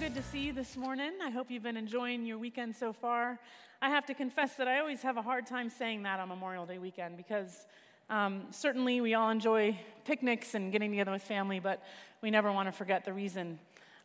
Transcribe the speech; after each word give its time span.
good 0.00 0.14
to 0.14 0.22
see 0.22 0.38
you 0.38 0.54
this 0.54 0.74
morning. 0.74 1.12
I 1.22 1.28
hope 1.28 1.50
you've 1.50 1.62
been 1.62 1.76
enjoying 1.76 2.24
your 2.24 2.38
weekend 2.38 2.74
so 2.74 2.94
far. 2.94 3.38
I 3.82 3.90
have 3.90 4.06
to 4.06 4.14
confess 4.14 4.54
that 4.54 4.66
I 4.66 4.78
always 4.78 5.02
have 5.02 5.18
a 5.18 5.22
hard 5.22 5.46
time 5.46 5.68
saying 5.68 6.04
that 6.04 6.18
on 6.18 6.28
Memorial 6.28 6.64
Day 6.64 6.78
weekend 6.78 7.18
because 7.18 7.66
um, 8.08 8.44
certainly 8.52 9.02
we 9.02 9.12
all 9.12 9.28
enjoy 9.28 9.78
picnics 10.06 10.54
and 10.54 10.72
getting 10.72 10.90
together 10.90 11.12
with 11.12 11.22
family, 11.22 11.60
but 11.60 11.82
we 12.22 12.30
never 12.30 12.50
want 12.50 12.68
to 12.68 12.72
forget 12.72 13.04
the 13.04 13.12
reason 13.12 13.58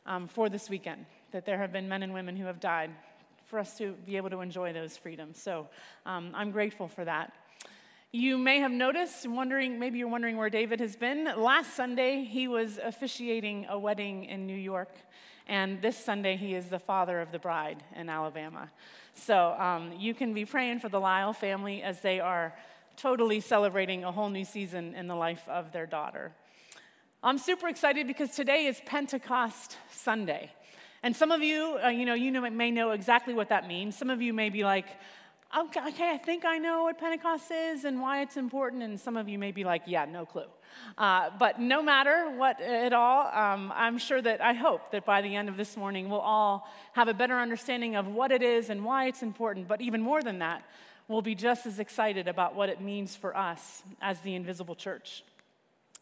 um, 0.05 0.27
for 0.27 0.49
this 0.49 0.69
weekend 0.69 1.05
that 1.31 1.45
there 1.45 1.57
have 1.57 1.71
been 1.71 1.87
men 1.87 2.03
and 2.03 2.13
women 2.13 2.35
who 2.35 2.47
have 2.47 2.59
died 2.59 2.91
for 3.45 3.57
us 3.57 3.77
to 3.77 3.93
be 4.05 4.17
able 4.17 4.29
to 4.29 4.41
enjoy 4.41 4.73
those 4.73 4.97
freedoms. 4.97 5.41
So 5.41 5.69
um, 6.05 6.31
I'm 6.33 6.51
grateful 6.51 6.89
for 6.89 7.05
that. 7.05 7.31
You 8.11 8.37
may 8.37 8.59
have 8.59 8.71
noticed, 8.71 9.25
wondering, 9.25 9.79
maybe 9.79 9.99
you're 9.99 10.09
wondering 10.09 10.35
where 10.35 10.49
David 10.49 10.81
has 10.81 10.97
been. 10.97 11.29
Last 11.37 11.75
Sunday, 11.75 12.25
he 12.25 12.49
was 12.49 12.77
officiating 12.77 13.67
a 13.69 13.79
wedding 13.79 14.25
in 14.25 14.45
New 14.47 14.57
York, 14.57 14.89
and 15.47 15.81
this 15.81 15.97
Sunday, 15.97 16.35
he 16.35 16.53
is 16.53 16.67
the 16.67 16.79
father 16.79 17.21
of 17.21 17.31
the 17.31 17.39
bride 17.39 17.81
in 17.95 18.09
Alabama. 18.09 18.69
So 19.13 19.53
um, 19.57 19.93
you 19.97 20.13
can 20.13 20.33
be 20.33 20.45
praying 20.45 20.79
for 20.79 20.89
the 20.89 20.99
Lyle 20.99 21.33
family 21.33 21.81
as 21.81 22.01
they 22.01 22.19
are 22.19 22.53
totally 22.97 23.39
celebrating 23.39 24.03
a 24.03 24.11
whole 24.11 24.29
new 24.29 24.43
season 24.43 24.93
in 24.93 25.07
the 25.07 25.15
life 25.15 25.47
of 25.47 25.71
their 25.71 25.85
daughter. 25.85 26.33
I'm 27.23 27.37
super 27.37 27.67
excited 27.67 28.07
because 28.07 28.31
today 28.31 28.65
is 28.65 28.81
Pentecost 28.85 29.77
Sunday. 29.91 30.51
And 31.01 31.15
some 31.15 31.31
of 31.31 31.41
you, 31.41 31.79
uh, 31.83 31.87
you 31.87 32.05
know, 32.05 32.13
you 32.13 32.31
know, 32.31 32.47
may 32.49 32.69
know 32.69 32.91
exactly 32.91 33.33
what 33.33 33.49
that 33.49 33.67
means. 33.67 33.97
Some 33.97 34.09
of 34.09 34.21
you 34.21 34.33
may 34.33 34.49
be 34.49 34.63
like, 34.63 34.87
okay, 35.55 36.11
I 36.11 36.17
think 36.17 36.45
I 36.45 36.57
know 36.57 36.83
what 36.83 36.97
Pentecost 36.99 37.51
is 37.51 37.85
and 37.85 38.01
why 38.01 38.21
it's 38.21 38.37
important. 38.37 38.83
And 38.83 38.99
some 38.99 39.17
of 39.17 39.29
you 39.29 39.39
may 39.39 39.51
be 39.51 39.63
like, 39.63 39.83
yeah, 39.85 40.05
no 40.05 40.25
clue. 40.25 40.45
Uh, 40.97 41.29
but 41.39 41.59
no 41.59 41.81
matter 41.81 42.29
what 42.35 42.59
at 42.61 42.93
all, 42.93 43.27
um, 43.27 43.71
I'm 43.75 43.97
sure 43.97 44.21
that 44.21 44.41
I 44.41 44.53
hope 44.53 44.91
that 44.91 45.05
by 45.05 45.21
the 45.21 45.35
end 45.35 45.49
of 45.49 45.57
this 45.57 45.77
morning, 45.77 46.09
we'll 46.09 46.19
all 46.19 46.67
have 46.93 47.07
a 47.07 47.13
better 47.13 47.39
understanding 47.39 47.95
of 47.95 48.07
what 48.07 48.31
it 48.31 48.41
is 48.41 48.69
and 48.69 48.83
why 48.83 49.07
it's 49.07 49.23
important. 49.23 49.67
But 49.67 49.81
even 49.81 50.01
more 50.01 50.21
than 50.21 50.39
that, 50.39 50.63
we'll 51.07 51.21
be 51.21 51.35
just 51.35 51.65
as 51.65 51.79
excited 51.79 52.27
about 52.27 52.55
what 52.55 52.69
it 52.69 52.81
means 52.81 53.15
for 53.15 53.35
us 53.35 53.83
as 54.01 54.19
the 54.21 54.35
invisible 54.35 54.75
church. 54.75 55.23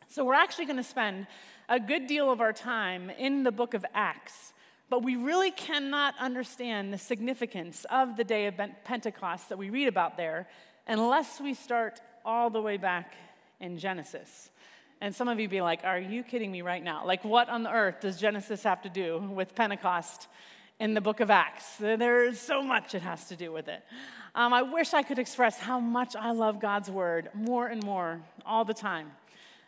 So 0.08 0.26
we're 0.26 0.34
actually 0.34 0.66
going 0.66 0.78
to 0.78 0.84
spend 0.84 1.28
a 1.68 1.80
good 1.80 2.08
deal 2.08 2.32
of 2.32 2.42
our 2.42 2.54
time 2.54 3.10
in 3.10 3.44
the 3.44 3.52
book 3.52 3.74
of 3.74 3.86
Acts. 3.94 4.54
But 4.90 5.04
we 5.04 5.16
really 5.16 5.52
cannot 5.52 6.14
understand 6.20 6.94
the 6.94 6.98
significance 6.98 7.86
of 7.90 8.18
the 8.18 8.24
day 8.24 8.46
of 8.46 8.60
Pentecost 8.84 9.50
that 9.50 9.58
we 9.58 9.70
read 9.70 9.88
about 9.88 10.16
there 10.16 10.48
unless 10.88 11.42
we 11.42 11.54
start 11.54 12.02
all 12.24 12.50
the 12.50 12.62
way 12.62 12.78
back 12.78 13.16
in 13.60 13.78
Genesis. 13.78 14.52
And 15.02 15.14
some 15.14 15.28
of 15.28 15.40
you 15.40 15.50
be 15.50 15.62
like, 15.62 15.84
Are 15.84 16.00
you 16.00 16.24
kidding 16.24 16.52
me 16.52 16.62
right 16.62 16.84
now? 16.84 17.06
Like, 17.06 17.24
what 17.24 17.50
on 17.50 17.68
earth 17.68 18.02
does 18.02 18.20
Genesis 18.20 18.64
have 18.64 18.82
to 18.84 18.90
do 18.90 19.20
with 19.34 19.56
Pentecost 19.56 20.28
in 20.80 20.94
the 20.94 21.02
book 21.02 21.20
of 21.20 21.30
Acts? 21.30 21.78
There's 21.78 22.40
so 22.40 22.62
much 22.62 22.96
it 22.96 23.02
has 23.02 23.28
to 23.30 23.36
do 23.36 23.52
with 23.52 23.68
it. 23.68 23.84
Um, 24.36 24.54
I 24.54 24.62
wish 24.62 24.94
I 24.94 25.02
could 25.02 25.20
express 25.20 25.58
how 25.58 25.80
much 25.80 26.16
I 26.16 26.32
love 26.32 26.60
God's 26.60 26.92
word 26.92 27.30
more 27.34 27.68
and 27.68 27.84
more 27.84 28.22
all 28.46 28.66
the 28.66 28.74
time. 28.74 29.12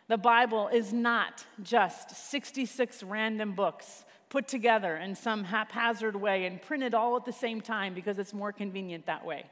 The 0.08 0.18
Bible 0.18 0.68
is 0.68 0.92
not 0.92 1.44
just 1.62 2.10
66 2.30 3.02
random 3.02 3.52
books 3.52 4.04
put 4.28 4.48
together 4.48 4.96
in 4.96 5.14
some 5.14 5.44
haphazard 5.44 6.16
way 6.16 6.44
and 6.44 6.60
printed 6.60 6.94
all 6.94 7.16
at 7.16 7.24
the 7.24 7.32
same 7.32 7.60
time 7.60 7.94
because 7.94 8.18
it's 8.18 8.34
more 8.34 8.52
convenient 8.52 9.06
that 9.06 9.24
way. 9.24 9.44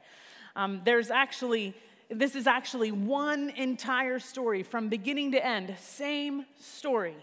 Um, 0.55 0.81
there's 0.85 1.09
actually, 1.09 1.73
this 2.09 2.35
is 2.35 2.47
actually 2.47 2.91
one 2.91 3.49
entire 3.51 4.19
story 4.19 4.63
from 4.63 4.89
beginning 4.89 5.31
to 5.33 5.45
end, 5.45 5.75
same 5.79 6.45
story. 6.59 7.15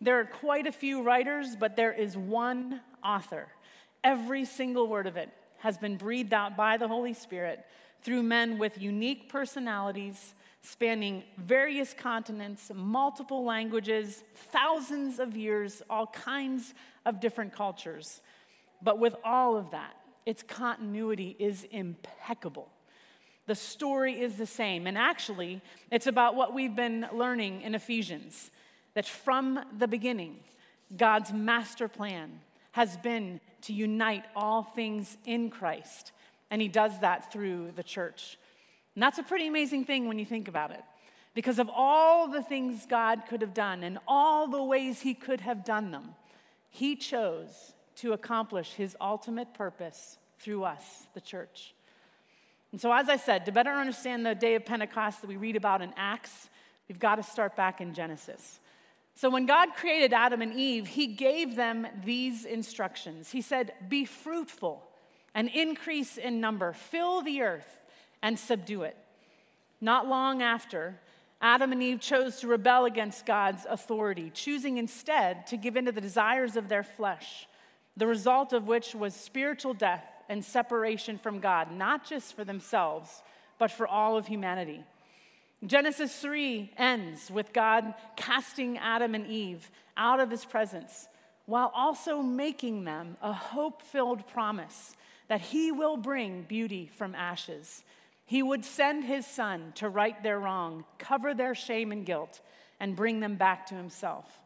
There 0.00 0.18
are 0.20 0.24
quite 0.24 0.66
a 0.66 0.72
few 0.72 1.02
writers, 1.02 1.56
but 1.56 1.76
there 1.76 1.92
is 1.92 2.16
one 2.16 2.80
author. 3.02 3.48
Every 4.02 4.44
single 4.44 4.86
word 4.88 5.06
of 5.06 5.16
it 5.16 5.30
has 5.58 5.78
been 5.78 5.96
breathed 5.96 6.34
out 6.34 6.56
by 6.56 6.76
the 6.76 6.88
Holy 6.88 7.14
Spirit 7.14 7.64
through 8.02 8.22
men 8.22 8.58
with 8.58 8.80
unique 8.80 9.30
personalities 9.30 10.34
spanning 10.64 11.22
various 11.36 11.92
continents, 11.92 12.70
multiple 12.74 13.44
languages, 13.44 14.24
thousands 14.50 15.18
of 15.18 15.36
years, 15.36 15.82
all 15.90 16.06
kinds 16.06 16.72
of 17.04 17.20
different 17.20 17.52
cultures. 17.52 18.22
But 18.82 18.98
with 18.98 19.14
all 19.22 19.58
of 19.58 19.70
that, 19.72 19.94
its 20.24 20.42
continuity 20.42 21.36
is 21.38 21.64
impeccable. 21.64 22.70
The 23.46 23.54
story 23.54 24.18
is 24.18 24.36
the 24.36 24.46
same. 24.46 24.86
And 24.86 24.96
actually, 24.96 25.60
it's 25.90 26.06
about 26.06 26.34
what 26.34 26.54
we've 26.54 26.74
been 26.74 27.06
learning 27.12 27.60
in 27.60 27.74
Ephesians 27.74 28.50
that 28.94 29.06
from 29.06 29.60
the 29.76 29.86
beginning, 29.86 30.36
God's 30.96 31.30
master 31.30 31.88
plan 31.88 32.40
has 32.72 32.96
been 32.96 33.38
to 33.62 33.74
unite 33.74 34.24
all 34.34 34.62
things 34.62 35.18
in 35.26 35.50
Christ. 35.50 36.12
And 36.50 36.62
He 36.62 36.68
does 36.68 37.00
that 37.00 37.30
through 37.30 37.72
the 37.76 37.82
church. 37.82 38.38
And 38.94 39.02
that's 39.02 39.18
a 39.18 39.22
pretty 39.22 39.46
amazing 39.46 39.84
thing 39.84 40.06
when 40.06 40.18
you 40.18 40.24
think 40.24 40.48
about 40.48 40.70
it. 40.70 40.82
Because 41.34 41.58
of 41.58 41.68
all 41.68 42.28
the 42.28 42.42
things 42.42 42.86
God 42.86 43.22
could 43.28 43.40
have 43.40 43.54
done 43.54 43.82
and 43.82 43.98
all 44.06 44.46
the 44.46 44.62
ways 44.62 45.00
He 45.00 45.14
could 45.14 45.40
have 45.40 45.64
done 45.64 45.90
them, 45.90 46.14
He 46.70 46.94
chose 46.94 47.72
to 47.96 48.12
accomplish 48.12 48.72
His 48.74 48.96
ultimate 49.00 49.52
purpose 49.52 50.18
through 50.38 50.64
us, 50.64 50.84
the 51.14 51.20
church. 51.20 51.74
And 52.70 52.80
so, 52.80 52.92
as 52.92 53.08
I 53.08 53.16
said, 53.16 53.46
to 53.46 53.52
better 53.52 53.70
understand 53.70 54.24
the 54.24 54.34
day 54.34 54.54
of 54.54 54.64
Pentecost 54.64 55.20
that 55.20 55.28
we 55.28 55.36
read 55.36 55.56
about 55.56 55.82
in 55.82 55.92
Acts, 55.96 56.48
we've 56.88 56.98
got 56.98 57.16
to 57.16 57.22
start 57.22 57.56
back 57.56 57.80
in 57.80 57.94
Genesis. 57.94 58.60
So, 59.16 59.28
when 59.28 59.46
God 59.46 59.74
created 59.74 60.12
Adam 60.12 60.40
and 60.40 60.52
Eve, 60.54 60.86
He 60.86 61.08
gave 61.08 61.56
them 61.56 61.86
these 62.04 62.44
instructions. 62.44 63.30
He 63.32 63.40
said, 63.40 63.72
Be 63.88 64.04
fruitful 64.04 64.82
and 65.34 65.48
increase 65.48 66.16
in 66.16 66.40
number, 66.40 66.72
fill 66.72 67.22
the 67.22 67.42
earth 67.42 67.83
and 68.24 68.38
subdue 68.38 68.82
it. 68.82 68.96
Not 69.82 70.08
long 70.08 70.40
after, 70.42 70.98
Adam 71.42 71.72
and 71.72 71.82
Eve 71.82 72.00
chose 72.00 72.40
to 72.40 72.48
rebel 72.48 72.86
against 72.86 73.26
God's 73.26 73.66
authority, 73.68 74.30
choosing 74.32 74.78
instead 74.78 75.46
to 75.48 75.58
give 75.58 75.76
in 75.76 75.84
to 75.84 75.92
the 75.92 76.00
desires 76.00 76.56
of 76.56 76.70
their 76.70 76.82
flesh, 76.82 77.46
the 77.98 78.06
result 78.06 78.54
of 78.54 78.66
which 78.66 78.94
was 78.94 79.14
spiritual 79.14 79.74
death 79.74 80.06
and 80.30 80.42
separation 80.42 81.18
from 81.18 81.38
God, 81.38 81.70
not 81.70 82.06
just 82.06 82.34
for 82.34 82.44
themselves, 82.44 83.22
but 83.58 83.70
for 83.70 83.86
all 83.86 84.16
of 84.16 84.26
humanity. 84.26 84.82
Genesis 85.66 86.18
3 86.18 86.72
ends 86.78 87.30
with 87.30 87.52
God 87.52 87.92
casting 88.16 88.78
Adam 88.78 89.14
and 89.14 89.26
Eve 89.26 89.70
out 89.98 90.18
of 90.18 90.30
his 90.30 90.46
presence 90.46 91.08
while 91.44 91.70
also 91.74 92.22
making 92.22 92.84
them 92.84 93.18
a 93.20 93.34
hope 93.34 93.82
filled 93.82 94.26
promise 94.28 94.96
that 95.28 95.42
he 95.42 95.70
will 95.70 95.98
bring 95.98 96.42
beauty 96.42 96.90
from 96.96 97.14
ashes 97.14 97.82
he 98.26 98.42
would 98.42 98.64
send 98.64 99.04
his 99.04 99.26
son 99.26 99.72
to 99.76 99.88
right 99.88 100.22
their 100.22 100.38
wrong, 100.38 100.84
cover 100.98 101.34
their 101.34 101.54
shame 101.54 101.92
and 101.92 102.06
guilt, 102.06 102.40
and 102.80 102.96
bring 102.96 103.20
them 103.20 103.36
back 103.36 103.66
to 103.66 103.74
himself. 103.74 104.40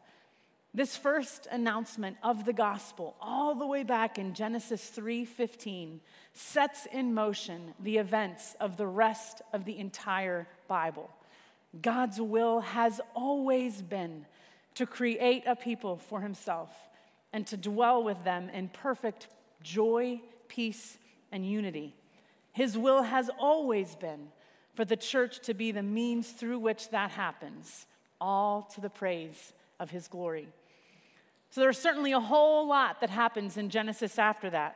This 0.73 0.95
first 0.95 1.47
announcement 1.51 2.17
of 2.21 2.45
the 2.45 2.53
gospel, 2.53 3.15
all 3.19 3.55
the 3.55 3.65
way 3.65 3.83
back 3.83 4.19
in 4.19 4.35
Genesis 4.35 4.89
3:15, 4.89 5.99
sets 6.33 6.85
in 6.85 7.13
motion 7.13 7.73
the 7.79 7.97
events 7.97 8.55
of 8.59 8.77
the 8.77 8.85
rest 8.85 9.41
of 9.51 9.65
the 9.65 9.79
entire 9.79 10.47
Bible. 10.67 11.09
God's 11.81 12.21
will 12.21 12.59
has 12.61 13.01
always 13.15 13.81
been 13.81 14.25
to 14.75 14.85
create 14.85 15.43
a 15.47 15.55
people 15.55 15.97
for 15.97 16.21
himself 16.21 16.69
and 17.33 17.45
to 17.47 17.57
dwell 17.57 18.03
with 18.03 18.23
them 18.23 18.49
in 18.49 18.69
perfect 18.69 19.27
joy, 19.61 20.21
peace, 20.47 20.97
and 21.31 21.49
unity. 21.49 21.95
His 22.59 22.77
will 22.77 23.03
has 23.03 23.29
always 23.39 23.95
been 23.95 24.27
for 24.73 24.83
the 24.83 24.97
church 24.97 25.39
to 25.43 25.53
be 25.53 25.71
the 25.71 25.81
means 25.81 26.29
through 26.29 26.59
which 26.59 26.89
that 26.89 27.11
happens, 27.11 27.85
all 28.19 28.63
to 28.73 28.81
the 28.81 28.89
praise 28.89 29.53
of 29.79 29.91
His 29.91 30.09
glory. 30.09 30.49
So 31.51 31.61
there's 31.61 31.77
certainly 31.77 32.11
a 32.11 32.19
whole 32.19 32.67
lot 32.67 32.99
that 32.99 33.11
happens 33.11 33.55
in 33.55 33.69
Genesis 33.69 34.19
after 34.19 34.49
that. 34.49 34.75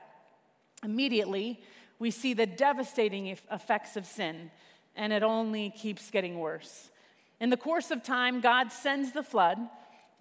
Immediately, 0.81 1.59
we 1.99 2.09
see 2.09 2.33
the 2.33 2.45
devastating 2.45 3.27
effects 3.51 3.97
of 3.97 4.05
sin, 4.05 4.49
and 4.95 5.11
it 5.11 5.21
only 5.21 5.69
keeps 5.71 6.09
getting 6.09 6.39
worse. 6.39 6.89
In 7.41 7.49
the 7.49 7.57
course 7.57 7.91
of 7.91 8.01
time, 8.01 8.39
God 8.39 8.71
sends 8.71 9.11
the 9.11 9.23
flood, 9.23 9.57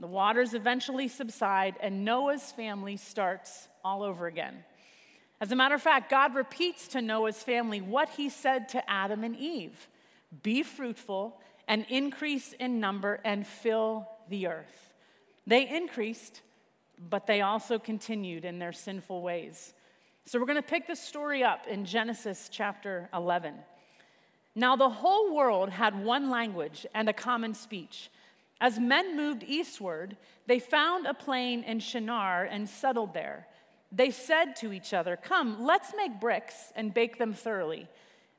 the 0.00 0.08
waters 0.08 0.52
eventually 0.52 1.06
subside, 1.06 1.76
and 1.80 2.04
Noah's 2.04 2.50
family 2.50 2.96
starts 2.96 3.68
all 3.84 4.02
over 4.02 4.26
again. 4.26 4.64
As 5.42 5.50
a 5.50 5.56
matter 5.56 5.74
of 5.74 5.82
fact, 5.82 6.08
God 6.08 6.36
repeats 6.36 6.86
to 6.86 7.02
Noah's 7.02 7.42
family 7.42 7.80
what 7.80 8.10
he 8.10 8.28
said 8.28 8.68
to 8.68 8.88
Adam 8.88 9.24
and 9.24 9.36
Eve 9.36 9.88
Be 10.44 10.62
fruitful 10.62 11.40
and 11.66 11.84
increase 11.88 12.52
in 12.52 12.78
number 12.78 13.18
and 13.24 13.44
fill 13.44 14.08
the 14.28 14.46
earth. 14.46 14.92
They 15.44 15.68
increased, 15.68 16.42
but 16.96 17.26
they 17.26 17.40
also 17.40 17.80
continued 17.80 18.44
in 18.44 18.60
their 18.60 18.72
sinful 18.72 19.20
ways. 19.20 19.74
So 20.26 20.38
we're 20.38 20.46
going 20.46 20.62
to 20.62 20.62
pick 20.62 20.86
this 20.86 21.00
story 21.00 21.42
up 21.42 21.66
in 21.66 21.86
Genesis 21.86 22.48
chapter 22.48 23.08
11. 23.12 23.54
Now, 24.54 24.76
the 24.76 24.90
whole 24.90 25.34
world 25.34 25.70
had 25.70 26.04
one 26.04 26.30
language 26.30 26.86
and 26.94 27.08
a 27.08 27.12
common 27.12 27.54
speech. 27.54 28.10
As 28.60 28.78
men 28.78 29.16
moved 29.16 29.42
eastward, 29.42 30.16
they 30.46 30.60
found 30.60 31.04
a 31.08 31.14
plain 31.14 31.64
in 31.64 31.80
Shinar 31.80 32.44
and 32.44 32.68
settled 32.68 33.12
there. 33.12 33.48
They 33.92 34.10
said 34.10 34.56
to 34.56 34.72
each 34.72 34.94
other, 34.94 35.16
Come, 35.16 35.62
let's 35.62 35.92
make 35.94 36.18
bricks 36.18 36.72
and 36.74 36.94
bake 36.94 37.18
them 37.18 37.34
thoroughly. 37.34 37.88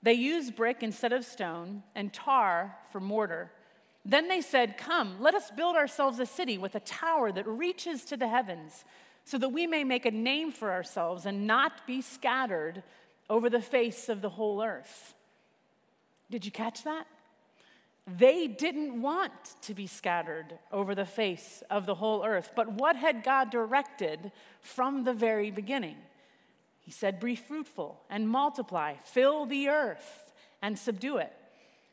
They 0.01 0.13
used 0.13 0.55
brick 0.55 0.81
instead 0.81 1.13
of 1.13 1.23
stone 1.23 1.83
and 1.93 2.11
tar 2.11 2.75
for 2.91 2.99
mortar. 2.99 3.51
Then 4.03 4.27
they 4.27 4.41
said, 4.41 4.77
Come, 4.77 5.21
let 5.21 5.35
us 5.35 5.51
build 5.51 5.75
ourselves 5.75 6.19
a 6.19 6.25
city 6.25 6.57
with 6.57 6.75
a 6.75 6.79
tower 6.81 7.31
that 7.31 7.47
reaches 7.47 8.03
to 8.05 8.17
the 8.17 8.27
heavens, 8.27 8.83
so 9.23 9.37
that 9.37 9.49
we 9.49 9.67
may 9.67 9.83
make 9.83 10.05
a 10.05 10.11
name 10.11 10.51
for 10.51 10.71
ourselves 10.71 11.25
and 11.25 11.47
not 11.47 11.85
be 11.87 12.01
scattered 12.01 12.83
over 13.29 13.49
the 13.49 13.61
face 13.61 14.09
of 14.09 14.21
the 14.21 14.29
whole 14.29 14.61
earth. 14.61 15.13
Did 16.29 16.45
you 16.45 16.51
catch 16.51 16.83
that? 16.83 17.05
They 18.05 18.47
didn't 18.47 19.01
want 19.01 19.31
to 19.61 19.73
be 19.73 19.87
scattered 19.87 20.59
over 20.71 20.93
the 20.93 21.05
face 21.05 21.63
of 21.69 21.85
the 21.85 21.95
whole 21.95 22.25
earth. 22.25 22.51
But 22.55 22.73
what 22.73 22.97
had 22.97 23.23
God 23.23 23.49
directed 23.49 24.31
from 24.61 25.03
the 25.03 25.13
very 25.13 25.51
beginning? 25.51 25.95
He 26.81 26.91
said, 26.91 27.19
Be 27.19 27.35
fruitful 27.35 28.01
and 28.09 28.27
multiply, 28.27 28.95
fill 29.03 29.45
the 29.45 29.69
earth 29.69 30.31
and 30.61 30.77
subdue 30.77 31.17
it. 31.17 31.31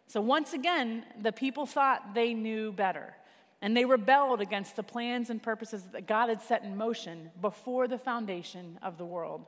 So 0.09 0.21
once 0.21 0.53
again, 0.53 1.05
the 1.21 1.31
people 1.31 1.67
thought 1.67 2.15
they 2.15 2.35
knew 2.35 2.73
better. 2.73 3.15
And 3.63 3.77
they 3.77 3.85
rebelled 3.85 4.41
against 4.41 4.75
the 4.75 4.83
plans 4.83 5.31
and 5.31 5.41
purposes 5.41 5.85
that 5.93 6.09
God 6.09 6.29
had 6.29 6.43
set 6.43 6.65
in 6.65 6.77
motion 6.77 7.31
before 7.41 7.87
the 7.87 7.99
foundation 7.99 8.79
of 8.83 8.99
the 8.99 9.05
world. 9.05 9.45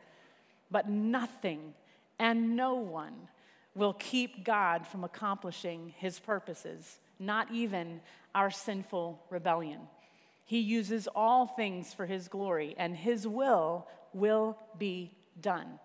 But 0.71 0.89
nothing 0.89 1.75
and 2.19 2.55
no 2.55 2.75
one 2.75 3.15
will 3.75 3.95
keep 3.95 4.45
God 4.45 4.87
from 4.87 5.05
accomplishing 5.05 5.95
his 5.97 6.19
purposes, 6.19 6.99
not 7.19 7.51
even 7.51 8.01
our 8.35 8.51
sinful 8.51 9.23
rebellion. 9.31 9.81
He 10.45 10.59
uses 10.59 11.09
all 11.15 11.47
things 11.47 11.95
for 11.95 12.07
his 12.07 12.29
glory, 12.29 12.75
and 12.77 12.97
his 12.97 13.27
will 13.27 13.87
will 14.13 14.59
be 14.79 15.13
done. 15.41 15.79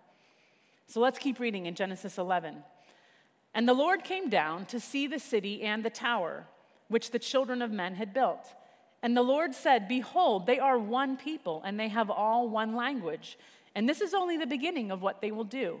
So 0.86 1.00
let's 1.00 1.18
keep 1.18 1.38
reading 1.40 1.66
in 1.66 1.74
Genesis 1.74 2.18
11. 2.18 2.56
And 3.54 3.68
the 3.68 3.74
Lord 3.74 4.04
came 4.04 4.28
down 4.28 4.66
to 4.66 4.80
see 4.80 5.06
the 5.06 5.18
city 5.18 5.62
and 5.62 5.84
the 5.84 5.90
tower, 5.90 6.44
which 6.88 7.10
the 7.10 7.18
children 7.18 7.62
of 7.62 7.70
men 7.70 7.94
had 7.94 8.12
built. 8.12 8.52
And 9.02 9.16
the 9.16 9.22
Lord 9.22 9.54
said, 9.54 9.88
Behold, 9.88 10.46
they 10.46 10.58
are 10.58 10.78
one 10.78 11.16
people, 11.16 11.62
and 11.64 11.78
they 11.78 11.88
have 11.88 12.10
all 12.10 12.48
one 12.48 12.74
language. 12.74 13.38
And 13.74 13.88
this 13.88 14.00
is 14.00 14.12
only 14.12 14.36
the 14.36 14.46
beginning 14.46 14.90
of 14.90 15.02
what 15.02 15.20
they 15.20 15.30
will 15.30 15.44
do 15.44 15.80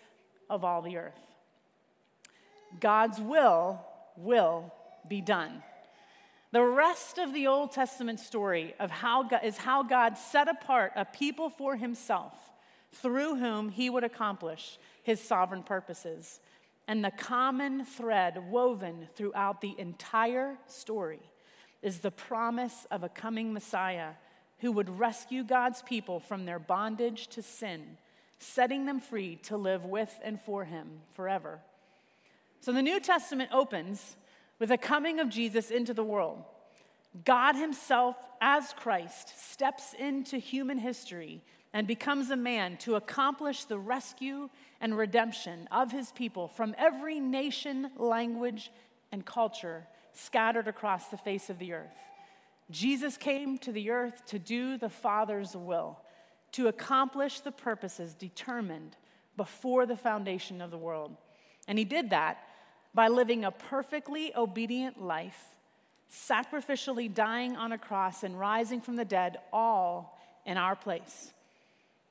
of 0.51 0.63
all 0.63 0.81
the 0.81 0.97
earth. 0.97 1.19
God's 2.79 3.19
will 3.19 3.79
will 4.17 4.71
be 5.07 5.21
done. 5.21 5.63
The 6.51 6.61
rest 6.61 7.17
of 7.17 7.33
the 7.33 7.47
Old 7.47 7.71
Testament 7.71 8.19
story 8.19 8.75
of 8.77 8.91
how 8.91 9.23
God, 9.23 9.39
is 9.43 9.57
how 9.57 9.83
God 9.83 10.17
set 10.17 10.49
apart 10.49 10.91
a 10.95 11.05
people 11.05 11.49
for 11.49 11.77
himself 11.77 12.33
through 12.91 13.35
whom 13.35 13.69
he 13.69 13.89
would 13.89 14.03
accomplish 14.03 14.77
his 15.01 15.21
sovereign 15.21 15.63
purposes. 15.63 16.41
And 16.87 17.03
the 17.03 17.11
common 17.11 17.85
thread 17.85 18.51
woven 18.51 19.07
throughout 19.15 19.61
the 19.61 19.73
entire 19.77 20.57
story 20.67 21.21
is 21.81 21.99
the 21.99 22.11
promise 22.11 22.85
of 22.91 23.03
a 23.03 23.09
coming 23.09 23.53
Messiah 23.53 24.11
who 24.59 24.73
would 24.73 24.99
rescue 24.99 25.43
God's 25.45 25.81
people 25.81 26.19
from 26.19 26.45
their 26.45 26.59
bondage 26.59 27.27
to 27.29 27.41
sin 27.41 27.97
setting 28.41 28.85
them 28.85 28.99
free 28.99 29.35
to 29.35 29.55
live 29.55 29.85
with 29.85 30.19
and 30.23 30.41
for 30.41 30.65
him 30.65 30.87
forever. 31.13 31.59
So 32.59 32.71
the 32.71 32.81
New 32.81 32.99
Testament 32.99 33.51
opens 33.53 34.15
with 34.59 34.69
the 34.69 34.77
coming 34.77 35.19
of 35.19 35.29
Jesus 35.29 35.69
into 35.69 35.93
the 35.93 36.03
world. 36.03 36.43
God 37.23 37.55
Himself, 37.55 38.15
as 38.39 38.73
Christ, 38.73 39.51
steps 39.51 39.93
into 39.93 40.37
human 40.37 40.79
history 40.79 41.41
and 41.73 41.85
becomes 41.85 42.31
a 42.31 42.35
man 42.35 42.77
to 42.77 42.95
accomplish 42.95 43.65
the 43.65 43.77
rescue 43.77 44.49
and 44.79 44.97
redemption 44.97 45.67
of 45.71 45.91
His 45.91 46.11
people 46.11 46.47
from 46.47 46.73
every 46.77 47.19
nation, 47.19 47.91
language, 47.97 48.71
and 49.11 49.25
culture 49.25 49.85
scattered 50.13 50.67
across 50.67 51.07
the 51.07 51.17
face 51.17 51.49
of 51.49 51.59
the 51.59 51.73
earth. 51.73 51.97
Jesus 52.71 53.17
came 53.17 53.57
to 53.59 53.71
the 53.71 53.91
earth 53.91 54.25
to 54.27 54.39
do 54.39 54.77
the 54.77 54.89
Father's 54.89 55.55
will 55.55 55.99
to 56.53 56.67
accomplish 56.67 57.39
the 57.39 57.51
purposes 57.51 58.13
determined 58.13 58.95
before 59.37 59.85
the 59.85 59.95
foundation 59.95 60.61
of 60.61 60.71
the 60.71 60.77
world. 60.77 61.15
And 61.67 61.77
he 61.77 61.85
did 61.85 62.09
that 62.09 62.39
by 62.93 63.07
living 63.07 63.45
a 63.45 63.51
perfectly 63.51 64.35
obedient 64.35 65.01
life, 65.01 65.55
sacrificially 66.11 67.13
dying 67.13 67.55
on 67.55 67.71
a 67.71 67.77
cross 67.77 68.23
and 68.23 68.39
rising 68.39 68.81
from 68.81 68.97
the 68.97 69.05
dead, 69.05 69.37
all 69.53 70.19
in 70.45 70.57
our 70.57 70.75
place. 70.75 71.31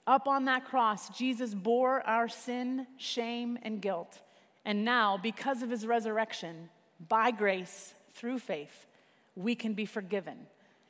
Up 0.06 0.26
on 0.26 0.46
that 0.46 0.64
cross, 0.64 1.10
Jesus 1.10 1.54
bore 1.54 2.00
our 2.06 2.28
sin, 2.28 2.86
shame, 2.96 3.58
and 3.62 3.82
guilt. 3.82 4.20
And 4.64 4.84
now, 4.84 5.18
because 5.22 5.62
of 5.62 5.70
his 5.70 5.86
resurrection, 5.86 6.70
by 7.08 7.30
grace, 7.30 7.94
through 8.12 8.38
faith, 8.38 8.86
we 9.36 9.54
can 9.54 9.74
be 9.74 9.86
forgiven 9.86 10.46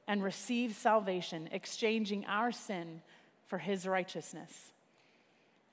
and 0.08 0.22
receive 0.22 0.74
salvation, 0.74 1.48
exchanging 1.52 2.24
our 2.26 2.50
sin 2.50 3.02
for 3.50 3.58
his 3.58 3.86
righteousness. 3.86 4.70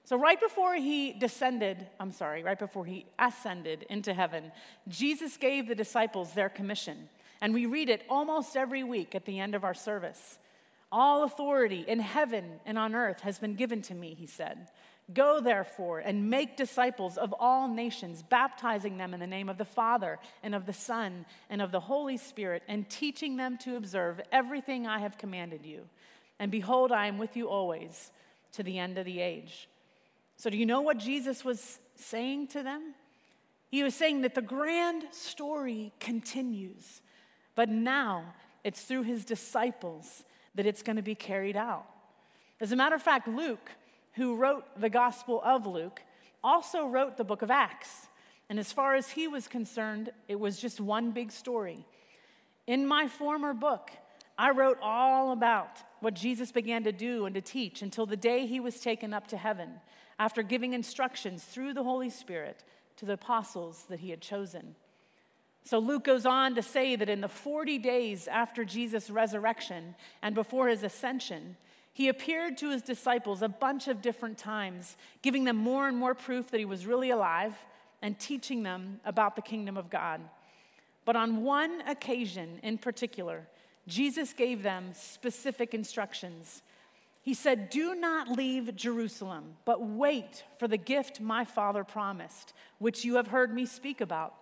So, 0.03 0.17
right 0.17 0.39
before 0.39 0.73
he 0.75 1.13
descended, 1.13 1.85
I'm 1.99 2.11
sorry, 2.11 2.41
right 2.41 2.57
before 2.57 2.85
he 2.85 3.05
ascended 3.19 3.85
into 3.89 4.13
heaven, 4.13 4.51
Jesus 4.87 5.37
gave 5.37 5.67
the 5.67 5.75
disciples 5.75 6.33
their 6.33 6.49
commission. 6.49 7.09
And 7.39 7.53
we 7.53 7.67
read 7.67 7.89
it 7.89 8.03
almost 8.09 8.57
every 8.57 8.83
week 8.83 9.13
at 9.13 9.25
the 9.25 9.39
end 9.39 9.53
of 9.53 9.63
our 9.63 9.75
service. 9.75 10.39
All 10.91 11.23
authority 11.23 11.85
in 11.87 11.99
heaven 11.99 12.59
and 12.65 12.79
on 12.79 12.95
earth 12.95 13.19
has 13.21 13.37
been 13.37 13.53
given 13.53 13.81
to 13.83 13.93
me, 13.93 14.15
he 14.17 14.25
said. 14.25 14.69
Go 15.13 15.39
therefore 15.39 15.99
and 15.99 16.29
make 16.29 16.57
disciples 16.57 17.17
of 17.17 17.33
all 17.39 17.67
nations, 17.67 18.23
baptizing 18.23 18.97
them 18.97 19.13
in 19.13 19.19
the 19.19 19.27
name 19.27 19.49
of 19.49 19.57
the 19.57 19.65
Father 19.65 20.19
and 20.41 20.55
of 20.55 20.65
the 20.65 20.73
Son 20.73 21.25
and 21.49 21.61
of 21.61 21.71
the 21.71 21.81
Holy 21.81 22.17
Spirit, 22.17 22.63
and 22.67 22.89
teaching 22.89 23.37
them 23.37 23.57
to 23.59 23.75
observe 23.75 24.19
everything 24.31 24.87
I 24.87 24.99
have 24.99 25.17
commanded 25.17 25.65
you. 25.65 25.87
And 26.39 26.51
behold, 26.51 26.91
I 26.91 27.07
am 27.07 27.17
with 27.17 27.35
you 27.35 27.49
always 27.49 28.11
to 28.53 28.63
the 28.63 28.77
end 28.77 28.97
of 28.97 29.05
the 29.05 29.19
age. 29.19 29.67
So, 30.37 30.49
do 30.49 30.57
you 30.57 30.65
know 30.65 30.81
what 30.81 30.97
Jesus 30.97 31.43
was 31.43 31.79
saying 31.95 32.47
to 32.49 32.63
them? 32.63 32.93
He 33.69 33.83
was 33.83 33.95
saying 33.95 34.21
that 34.21 34.35
the 34.35 34.41
grand 34.41 35.05
story 35.11 35.91
continues, 35.99 37.01
but 37.55 37.69
now 37.69 38.35
it's 38.63 38.81
through 38.83 39.03
his 39.03 39.25
disciples 39.25 40.23
that 40.55 40.65
it's 40.65 40.83
going 40.83 40.95
to 40.95 41.01
be 41.01 41.15
carried 41.15 41.57
out. 41.57 41.85
As 42.59 42.71
a 42.71 42.75
matter 42.75 42.95
of 42.95 43.01
fact, 43.01 43.27
Luke, 43.27 43.71
who 44.13 44.35
wrote 44.35 44.65
the 44.79 44.89
Gospel 44.89 45.41
of 45.43 45.65
Luke, 45.65 46.01
also 46.43 46.87
wrote 46.87 47.17
the 47.17 47.23
book 47.23 47.41
of 47.41 47.51
Acts. 47.51 48.07
And 48.49 48.57
as 48.59 48.71
far 48.71 48.95
as 48.95 49.09
he 49.09 49.27
was 49.27 49.47
concerned, 49.47 50.11
it 50.27 50.39
was 50.39 50.57
just 50.57 50.79
one 50.79 51.11
big 51.11 51.31
story. 51.31 51.85
In 52.65 52.87
my 52.87 53.07
former 53.07 53.53
book, 53.53 53.91
I 54.37 54.51
wrote 54.51 54.77
all 54.81 55.31
about 55.31 55.83
what 55.99 56.13
Jesus 56.13 56.51
began 56.51 56.83
to 56.83 56.91
do 56.91 57.25
and 57.25 57.33
to 57.35 57.41
teach 57.41 57.81
until 57.81 58.05
the 58.05 58.17
day 58.17 58.45
he 58.45 58.59
was 58.59 58.79
taken 58.79 59.13
up 59.13 59.27
to 59.27 59.37
heaven 59.37 59.69
after 60.19 60.43
giving 60.43 60.73
instructions 60.73 61.43
through 61.43 61.73
the 61.73 61.83
Holy 61.83 62.09
Spirit 62.09 62.63
to 62.97 63.05
the 63.05 63.13
apostles 63.13 63.85
that 63.89 63.99
he 63.99 64.09
had 64.09 64.21
chosen. 64.21 64.75
So 65.63 65.79
Luke 65.79 66.03
goes 66.03 66.25
on 66.25 66.55
to 66.55 66.61
say 66.61 66.95
that 66.95 67.09
in 67.09 67.21
the 67.21 67.27
40 67.27 67.77
days 67.79 68.27
after 68.27 68.63
Jesus' 68.63 69.09
resurrection 69.09 69.95
and 70.21 70.33
before 70.33 70.69
his 70.69 70.83
ascension, 70.83 71.57
he 71.91 72.07
appeared 72.07 72.57
to 72.59 72.69
his 72.69 72.83
disciples 72.83 73.41
a 73.41 73.49
bunch 73.49 73.87
of 73.87 74.01
different 74.01 74.37
times, 74.37 74.95
giving 75.21 75.45
them 75.45 75.57
more 75.57 75.87
and 75.87 75.97
more 75.97 76.13
proof 76.13 76.51
that 76.51 76.59
he 76.59 76.65
was 76.65 76.85
really 76.85 77.09
alive 77.09 77.55
and 78.01 78.19
teaching 78.19 78.63
them 78.63 78.99
about 79.03 79.35
the 79.35 79.41
kingdom 79.41 79.77
of 79.77 79.89
God. 79.89 80.21
But 81.05 81.15
on 81.15 81.43
one 81.43 81.81
occasion 81.87 82.59
in 82.63 82.77
particular, 82.77 83.47
Jesus 83.87 84.33
gave 84.33 84.63
them 84.63 84.91
specific 84.93 85.73
instructions. 85.73 86.61
He 87.21 87.33
said, 87.33 87.69
Do 87.69 87.95
not 87.95 88.29
leave 88.29 88.75
Jerusalem, 88.75 89.55
but 89.65 89.81
wait 89.81 90.43
for 90.59 90.67
the 90.67 90.77
gift 90.77 91.21
my 91.21 91.45
Father 91.45 91.83
promised, 91.83 92.53
which 92.79 93.05
you 93.05 93.15
have 93.15 93.27
heard 93.27 93.53
me 93.53 93.65
speak 93.65 94.01
about. 94.01 94.33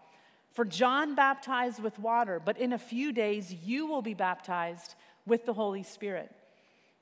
For 0.53 0.65
John 0.65 1.15
baptized 1.15 1.81
with 1.81 1.99
water, 1.99 2.41
but 2.43 2.57
in 2.57 2.73
a 2.73 2.77
few 2.77 3.11
days 3.11 3.53
you 3.53 3.85
will 3.87 4.01
be 4.01 4.13
baptized 4.13 4.95
with 5.25 5.45
the 5.45 5.53
Holy 5.53 5.83
Spirit. 5.83 6.33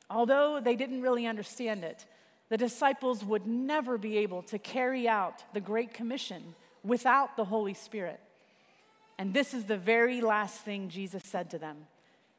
Although 0.09 0.59
they 0.59 0.75
didn't 0.75 1.01
really 1.01 1.27
understand 1.27 1.83
it, 1.83 2.05
the 2.49 2.57
disciples 2.57 3.23
would 3.23 3.47
never 3.47 3.97
be 3.97 4.17
able 4.17 4.41
to 4.43 4.59
carry 4.59 5.07
out 5.07 5.43
the 5.53 5.61
Great 5.61 5.93
Commission 5.93 6.55
without 6.83 7.37
the 7.37 7.45
Holy 7.45 7.73
Spirit. 7.73 8.19
And 9.17 9.33
this 9.33 9.53
is 9.53 9.65
the 9.65 9.77
very 9.77 10.21
last 10.21 10.61
thing 10.61 10.89
Jesus 10.89 11.23
said 11.25 11.49
to 11.51 11.57
them. 11.57 11.87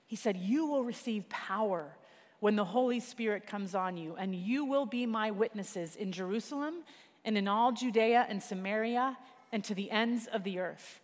He 0.06 0.16
said, 0.16 0.36
You 0.36 0.66
will 0.66 0.84
receive 0.84 1.28
power 1.28 1.96
when 2.40 2.56
the 2.56 2.64
Holy 2.64 3.00
Spirit 3.00 3.46
comes 3.46 3.74
on 3.74 3.96
you, 3.96 4.16
and 4.18 4.34
you 4.34 4.64
will 4.64 4.86
be 4.86 5.06
my 5.06 5.30
witnesses 5.30 5.96
in 5.96 6.12
Jerusalem 6.12 6.82
and 7.24 7.38
in 7.38 7.48
all 7.48 7.72
Judea 7.72 8.26
and 8.28 8.42
Samaria 8.42 9.16
and 9.50 9.64
to 9.64 9.74
the 9.74 9.90
ends 9.90 10.26
of 10.26 10.44
the 10.44 10.58
earth. 10.58 11.00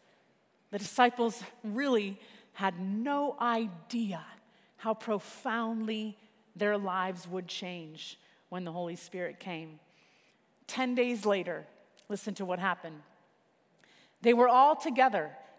The 0.71 0.79
disciples 0.79 1.43
really 1.65 2.19
had 2.53 2.79
no 2.79 3.37
idea 3.41 4.25
how 4.77 4.95
profoundly 4.95 6.17
their 6.55 6.77
lives 6.77 7.27
would 7.29 7.47
change 7.47 8.19
when 8.49 8.65
the 8.65 8.73
Holy 8.73 8.97
Spirit 8.97 9.41
came. 9.41 9.81
Ten 10.67 10.95
days 10.95 11.25
later, 11.25 11.67
listen 12.09 12.35
to 12.35 12.45
what 12.45 12.59
happened. 12.59 13.01
They 14.23 14.35
were 14.35 14.49
all 14.49 14.77
together 14.77 15.31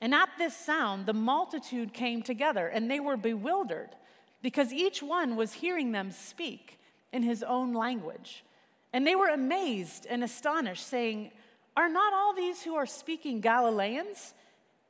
And 0.00 0.14
at 0.14 0.28
this 0.38 0.56
sound, 0.56 1.06
the 1.06 1.12
multitude 1.12 1.92
came 1.92 2.22
together, 2.22 2.68
and 2.68 2.90
they 2.90 3.00
were 3.00 3.16
bewildered 3.16 3.90
because 4.42 4.72
each 4.72 5.02
one 5.02 5.36
was 5.36 5.54
hearing 5.54 5.92
them 5.92 6.10
speak 6.10 6.78
in 7.12 7.22
his 7.22 7.42
own 7.42 7.72
language. 7.72 8.44
And 8.92 9.06
they 9.06 9.16
were 9.16 9.28
amazed 9.28 10.06
and 10.08 10.22
astonished, 10.22 10.86
saying, 10.86 11.32
Are 11.76 11.88
not 11.88 12.12
all 12.12 12.32
these 12.32 12.62
who 12.62 12.74
are 12.76 12.86
speaking 12.86 13.40
Galileans? 13.40 14.34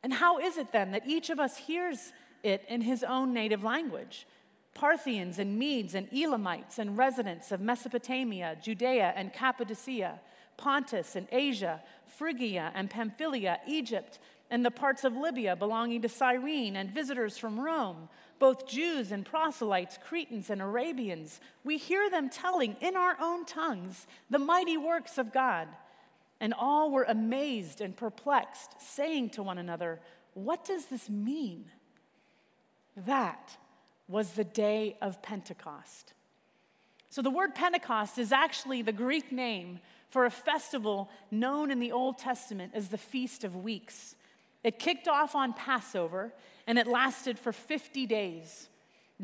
And 0.02 0.12
how 0.12 0.38
is 0.38 0.58
it 0.58 0.72
then 0.72 0.92
that 0.92 1.06
each 1.06 1.30
of 1.30 1.40
us 1.40 1.56
hears 1.56 2.12
it 2.42 2.64
in 2.68 2.82
his 2.82 3.02
own 3.02 3.32
native 3.32 3.64
language? 3.64 4.26
Parthians 4.74 5.38
and 5.38 5.58
Medes 5.58 5.94
and 5.94 6.08
Elamites 6.12 6.78
and 6.78 6.96
residents 6.96 7.50
of 7.50 7.60
Mesopotamia, 7.60 8.56
Judea 8.62 9.12
and 9.16 9.32
Cappadocia, 9.32 10.20
Pontus 10.56 11.16
and 11.16 11.26
Asia, 11.32 11.82
Phrygia 12.06 12.70
and 12.74 12.88
Pamphylia, 12.88 13.58
Egypt, 13.66 14.18
and 14.50 14.64
the 14.64 14.70
parts 14.70 15.04
of 15.04 15.16
Libya 15.16 15.56
belonging 15.56 16.02
to 16.02 16.08
Cyrene, 16.08 16.76
and 16.76 16.90
visitors 16.90 17.36
from 17.36 17.60
Rome, 17.60 18.08
both 18.38 18.66
Jews 18.68 19.12
and 19.12 19.24
proselytes, 19.24 19.98
Cretans 20.02 20.50
and 20.50 20.62
Arabians, 20.62 21.40
we 21.64 21.76
hear 21.76 22.08
them 22.08 22.30
telling 22.30 22.76
in 22.80 22.96
our 22.96 23.16
own 23.20 23.44
tongues 23.44 24.06
the 24.30 24.38
mighty 24.38 24.76
works 24.76 25.18
of 25.18 25.32
God. 25.32 25.68
And 26.40 26.54
all 26.54 26.92
were 26.92 27.04
amazed 27.04 27.80
and 27.80 27.96
perplexed, 27.96 28.80
saying 28.80 29.30
to 29.30 29.42
one 29.42 29.58
another, 29.58 30.00
What 30.34 30.64
does 30.64 30.86
this 30.86 31.10
mean? 31.10 31.64
That 32.96 33.56
was 34.06 34.30
the 34.32 34.44
day 34.44 34.96
of 35.02 35.20
Pentecost. 35.20 36.14
So, 37.10 37.22
the 37.22 37.30
word 37.30 37.54
Pentecost 37.54 38.18
is 38.18 38.30
actually 38.30 38.82
the 38.82 38.92
Greek 38.92 39.32
name 39.32 39.80
for 40.10 40.26
a 40.26 40.30
festival 40.30 41.10
known 41.30 41.70
in 41.70 41.80
the 41.80 41.92
Old 41.92 42.18
Testament 42.18 42.72
as 42.74 42.88
the 42.88 42.98
Feast 42.98 43.44
of 43.44 43.56
Weeks. 43.56 44.14
It 44.64 44.78
kicked 44.78 45.08
off 45.08 45.34
on 45.34 45.52
Passover 45.52 46.32
and 46.66 46.78
it 46.78 46.86
lasted 46.86 47.38
for 47.38 47.52
50 47.52 48.06
days. 48.06 48.68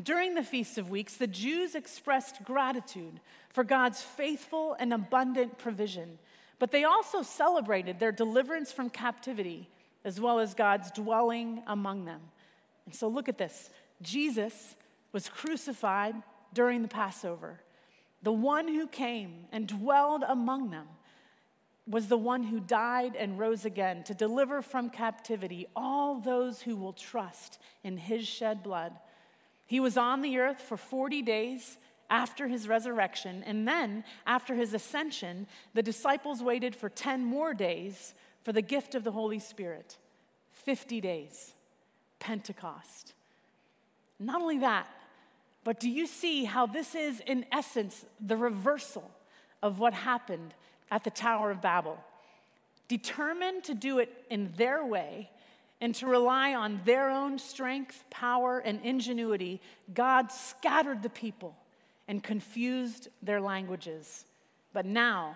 During 0.01 0.35
the 0.35 0.43
Feast 0.43 0.77
of 0.77 0.89
Weeks, 0.89 1.15
the 1.15 1.27
Jews 1.27 1.75
expressed 1.75 2.43
gratitude 2.43 3.19
for 3.49 3.63
God's 3.63 4.01
faithful 4.01 4.75
and 4.79 4.93
abundant 4.93 5.57
provision 5.57 6.17
but 6.59 6.71
they 6.71 6.83
also 6.83 7.21
celebrated 7.21 7.99
their 7.99 8.11
deliverance 8.11 8.71
from 8.71 8.89
captivity 8.89 9.69
as 10.03 10.19
well 10.21 10.39
as 10.39 10.53
God's 10.53 10.91
dwelling 10.91 11.63
among 11.67 12.05
them. 12.05 12.21
And 12.85 12.95
so 12.95 13.07
look 13.07 13.27
at 13.27 13.37
this 13.37 13.69
Jesus 14.01 14.75
was 15.11 15.29
crucified 15.29 16.15
during 16.53 16.81
the 16.81 16.87
Passover. 16.87 17.59
The 18.23 18.31
one 18.31 18.67
who 18.67 18.87
came 18.87 19.45
and 19.51 19.67
dwelled 19.67 20.23
among 20.27 20.71
them 20.71 20.87
was 21.87 22.07
the 22.07 22.17
one 22.17 22.43
who 22.43 22.59
died 22.59 23.15
and 23.15 23.37
rose 23.37 23.63
again 23.63 24.03
to 24.03 24.13
deliver 24.13 24.61
from 24.61 24.89
captivity 24.89 25.67
all 25.75 26.19
those 26.19 26.61
who 26.61 26.75
will 26.75 26.93
trust 26.93 27.59
in 27.83 27.97
his 27.97 28.27
shed 28.27 28.63
blood. 28.63 28.93
He 29.67 29.79
was 29.79 29.97
on 29.97 30.21
the 30.21 30.39
earth 30.39 30.61
for 30.61 30.77
40 30.77 31.21
days 31.21 31.77
after 32.09 32.47
his 32.47 32.67
resurrection. 32.67 33.43
And 33.45 33.67
then, 33.67 34.03
after 34.25 34.55
his 34.55 34.73
ascension, 34.73 35.47
the 35.73 35.83
disciples 35.83 36.41
waited 36.41 36.75
for 36.75 36.89
10 36.89 37.23
more 37.23 37.53
days 37.53 38.13
for 38.43 38.51
the 38.51 38.61
gift 38.61 38.95
of 38.95 39.03
the 39.03 39.11
Holy 39.11 39.39
Spirit 39.39 39.97
50 40.51 41.01
days, 41.01 41.53
Pentecost. 42.19 43.13
Not 44.19 44.41
only 44.41 44.59
that, 44.59 44.87
but 45.63 45.79
do 45.79 45.89
you 45.89 46.07
see 46.07 46.45
how 46.45 46.65
this 46.65 46.95
is, 46.95 47.21
in 47.25 47.45
essence, 47.51 48.05
the 48.19 48.37
reversal 48.37 49.11
of 49.61 49.79
what 49.79 49.93
happened 49.93 50.53
at 50.91 51.03
the 51.03 51.09
Tower 51.09 51.51
of 51.51 51.61
Babel? 51.61 51.97
Determined 52.87 53.63
to 53.63 53.73
do 53.73 53.99
it 53.99 54.25
in 54.29 54.53
their 54.57 54.85
way, 54.85 55.29
and 55.81 55.93
to 55.95 56.07
rely 56.07 56.53
on 56.53 56.81
their 56.85 57.09
own 57.09 57.37
strength, 57.37 58.03
power, 58.09 58.59
and 58.59 58.79
ingenuity, 58.83 59.61
God 59.93 60.31
scattered 60.31 61.03
the 61.03 61.09
people 61.09 61.55
and 62.07 62.23
confused 62.23 63.09
their 63.21 63.41
languages. 63.41 64.25
But 64.73 64.85
now, 64.85 65.35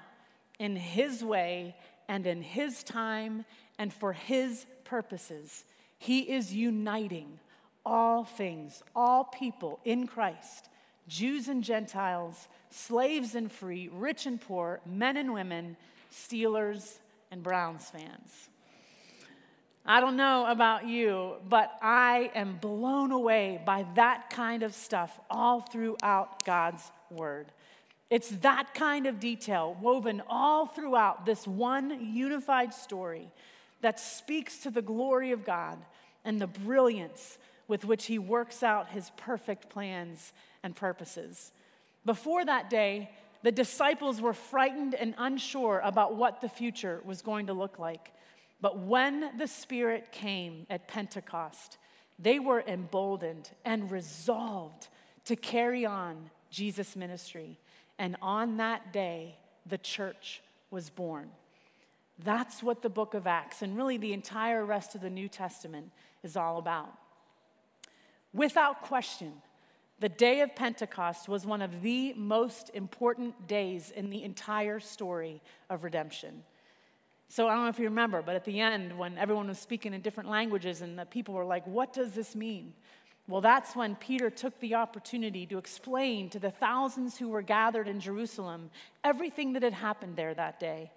in 0.60 0.76
His 0.76 1.24
way 1.24 1.76
and 2.08 2.26
in 2.26 2.42
His 2.42 2.84
time 2.84 3.46
and 3.78 3.94
for 3.94 4.14
His 4.14 4.66
purposes, 4.84 5.66
He 5.98 6.22
is 6.22 6.54
uniting 6.54 7.40
all 7.86 8.24
things, 8.24 8.84
all 8.96 9.24
people 9.24 9.80
in 9.84 10.06
Christ, 10.06 10.70
Jews 11.10 11.48
and 11.48 11.64
Gentiles, 11.64 12.48
slaves 12.70 13.34
and 13.34 13.52
free, 13.52 13.90
rich 13.92 14.28
and 14.28 14.40
poor, 14.40 14.80
men 14.86 15.18
and 15.18 15.34
women, 15.34 15.76
Steelers 16.14 17.00
and 17.32 17.42
Browns 17.42 17.90
fans. 17.90 18.50
I 19.86 20.02
don't 20.02 20.16
know 20.16 20.46
about 20.46 20.88
you, 20.88 21.38
but 21.50 21.72
I 21.82 22.30
am 22.36 22.58
blown 22.58 23.12
away 23.12 23.60
by 23.66 23.88
that 23.96 24.30
kind 24.30 24.62
of 24.62 24.76
stuff 24.76 25.20
all 25.32 25.62
throughout 25.62 26.46
God's 26.46 26.92
Word. 27.10 27.48
It's 28.12 28.30
that 28.30 28.76
kind 28.76 29.08
of 29.08 29.20
detail 29.20 29.76
woven 29.82 30.22
all 30.30 30.68
throughout 30.68 31.26
this 31.26 31.48
one 31.48 32.14
unified 32.14 32.72
story 32.72 33.32
that 33.82 34.00
speaks 34.00 34.60
to 34.60 34.70
the 34.70 34.84
glory 34.84 35.32
of 35.32 35.44
God 35.44 35.80
and 36.24 36.40
the 36.40 36.48
brilliance 36.48 37.40
with 37.68 37.84
which 37.84 38.06
He 38.06 38.20
works 38.20 38.62
out 38.62 38.90
His 38.90 39.12
perfect 39.18 39.70
plans 39.70 40.34
and 40.64 40.76
purposes. 40.76 41.52
Before 42.06 42.44
that 42.46 42.70
day, 42.70 43.12
the 43.44 43.52
disciples 43.52 44.22
were 44.22 44.34
frightened 44.34 44.94
and 44.94 45.14
unsure 45.18 45.82
about 45.84 46.16
what 46.16 46.42
the 46.42 46.50
future 46.50 47.02
was 47.06 47.22
going 47.22 47.48
to 47.48 47.54
look 47.54 47.80
like. 47.80 48.12
But 48.62 48.80
when 48.80 49.38
the 49.38 49.48
Spirit 49.48 50.12
came 50.12 50.66
at 50.70 50.88
Pentecost, 50.88 51.78
they 52.18 52.40
were 52.40 52.62
emboldened 52.68 53.50
and 53.64 53.90
resolved 53.90 54.90
to 55.26 55.36
carry 55.36 55.86
on 55.86 56.30
Jesus' 56.50 56.96
ministry. 56.96 57.58
And 57.98 58.18
on 58.22 58.58
that 58.58 58.92
day, 58.92 59.38
the 59.66 59.78
church 59.78 60.42
was 60.72 60.90
born. 60.90 61.30
That's 62.22 62.62
what 62.62 62.82
the 62.82 62.90
book 62.90 63.14
of 63.14 63.28
Acts 63.28 63.62
and 63.62 63.78
really 63.78 63.98
the 63.98 64.12
entire 64.12 64.66
rest 64.66 64.96
of 64.96 65.02
the 65.02 65.10
New 65.10 65.30
Testament 65.30 65.92
is 66.22 66.36
all 66.36 66.58
about. 66.58 66.92
Without 68.34 68.82
question, 68.82 69.34
the 70.00 70.10
day 70.10 70.42
of 70.42 70.56
Pentecost 70.56 71.28
was 71.28 71.46
one 71.46 71.62
of 71.62 71.82
the 71.82 72.14
most 72.14 72.72
important 72.74 73.48
days 73.48 73.92
in 73.92 74.10
the 74.10 74.24
entire 74.24 74.80
story 74.80 75.42
of 75.70 75.84
redemption. 75.84 76.44
So 77.28 77.48
I 77.48 77.54
don't 77.54 77.64
know 77.64 77.70
if 77.70 77.78
you 77.78 77.86
remember, 77.86 78.22
but 78.22 78.36
at 78.36 78.46
the 78.46 78.60
end, 78.60 78.98
when 78.98 79.18
everyone 79.18 79.48
was 79.48 79.60
speaking 79.60 79.94
in 79.94 80.02
different 80.02 80.30
languages 80.30 80.82
and 80.82 80.98
the 80.98 81.06
people 81.06 81.36
were 81.36 81.46
like, 81.46 81.66
What 81.68 81.94
does 81.94 82.14
this 82.14 82.36
mean? 82.36 82.74
Well, 83.28 83.42
that's 83.42 83.76
when 83.76 83.96
Peter 83.96 84.32
took 84.32 84.60
the 84.60 84.74
opportunity 84.74 85.46
to 85.46 85.60
explain 85.60 86.30
to 86.32 86.40
the 86.40 86.50
thousands 86.50 87.18
who 87.18 87.30
were 87.30 87.44
gathered 87.44 87.88
in 87.88 88.00
Jerusalem 88.00 88.72
everything 89.04 89.54
that 89.54 89.62
had 89.62 89.74
happened 89.74 90.16
there 90.16 90.34
that 90.34 90.60
day. 90.60 90.92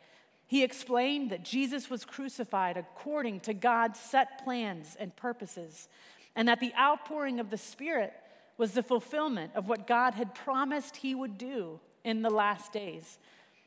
He 0.46 0.62
explained 0.62 1.30
that 1.30 1.44
Jesus 1.44 1.90
was 1.90 2.06
crucified 2.06 2.78
according 2.78 3.40
to 3.40 3.52
God's 3.52 4.00
set 4.00 4.42
plans 4.44 4.96
and 4.98 5.14
purposes, 5.14 5.88
and 6.34 6.48
that 6.48 6.60
the 6.60 6.72
outpouring 6.78 7.38
of 7.38 7.50
the 7.50 7.58
Spirit 7.58 8.14
was 8.58 8.72
the 8.72 8.82
fulfillment 8.82 9.52
of 9.54 9.68
what 9.68 9.86
God 9.86 10.14
had 10.14 10.34
promised 10.34 10.96
he 10.96 11.14
would 11.14 11.38
do 11.38 11.80
in 12.04 12.22
the 12.22 12.30
last 12.30 12.72
days. 12.72 13.18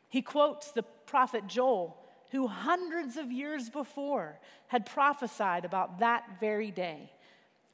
He 0.10 0.22
quotes 0.22 0.72
the 0.72 0.84
prophet 0.84 1.48
Joel, 1.48 1.98
who 2.32 2.48
hundreds 2.48 3.18
of 3.18 3.32
years 3.32 3.70
before 3.70 4.40
had 4.68 4.86
prophesied 4.86 5.66
about 5.66 6.00
that 6.00 6.40
very 6.40 6.72
day. 6.72 7.12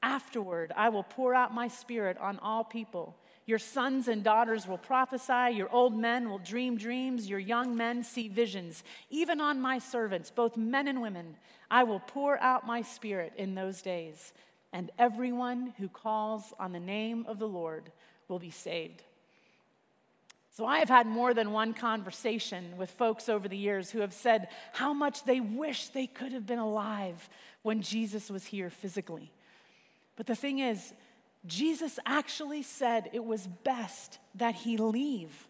Afterward, 0.04 0.72
I 0.76 0.90
will 0.90 1.04
pour 1.04 1.36
out 1.36 1.54
my 1.54 1.68
spirit 1.68 2.18
on 2.18 2.40
all 2.40 2.64
people. 2.64 3.16
Your 3.46 3.60
sons 3.60 4.08
and 4.08 4.24
daughters 4.24 4.68
will 4.68 4.78
prophesy, 4.78 5.56
your 5.56 5.72
old 5.72 5.98
men 5.98 6.30
will 6.30 6.40
dream 6.40 6.78
dreams, 6.78 7.30
your 7.30 7.40
young 7.40 7.76
men 7.76 8.04
see 8.04 8.28
visions. 8.28 8.84
Even 9.10 9.42
on 9.42 9.60
my 9.60 9.78
servants, 9.78 10.32
both 10.32 10.58
men 10.58 10.88
and 10.88 11.02
women, 11.02 11.36
I 11.70 11.84
will 11.84 12.00
pour 12.00 12.40
out 12.40 12.68
my 12.68 12.82
spirit 12.82 13.34
in 13.38 13.56
those 13.56 13.82
days, 13.82 14.34
and 14.74 14.92
everyone 14.98 15.74
who 15.78 15.88
calls 15.88 16.54
on 16.60 16.72
the 16.72 16.80
name 16.80 17.26
of 17.28 17.40
the 17.40 17.48
Lord 17.48 17.92
will 18.28 18.40
be 18.40 18.52
saved. 18.52 19.04
So, 20.54 20.66
I 20.66 20.80
have 20.80 20.90
had 20.90 21.08
more 21.08 21.34
than 21.34 21.52
one 21.52 21.74
conversation 21.74 22.78
with 22.78 22.92
folks 22.92 23.30
over 23.30 23.48
the 23.48 23.58
years 23.58 23.90
who 23.90 24.00
have 24.00 24.14
said 24.14 24.50
how 24.74 24.92
much 24.92 25.24
they 25.24 25.40
wish 25.40 25.88
they 25.88 26.08
could 26.08 26.34
have 26.34 26.46
been 26.46 26.60
alive 26.60 27.30
when 27.62 27.82
Jesus 27.82 28.30
was 28.30 28.46
here 28.46 28.70
physically. 28.70 29.32
But 30.18 30.28
the 30.28 30.36
thing 30.36 30.60
is, 30.60 30.94
Jesus 31.46 32.00
actually 32.06 32.64
said 32.64 33.10
it 33.14 33.24
was 33.24 33.48
best 33.48 34.20
that 34.36 34.56
he 34.56 34.78
leave. 34.78 35.48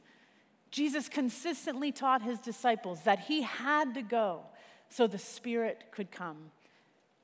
Jesus 0.69 1.09
consistently 1.09 1.91
taught 1.91 2.21
his 2.21 2.39
disciples 2.39 3.01
that 3.01 3.19
he 3.19 3.41
had 3.41 3.95
to 3.95 4.01
go 4.01 4.41
so 4.89 5.07
the 5.07 5.17
Spirit 5.17 5.85
could 5.91 6.11
come. 6.11 6.51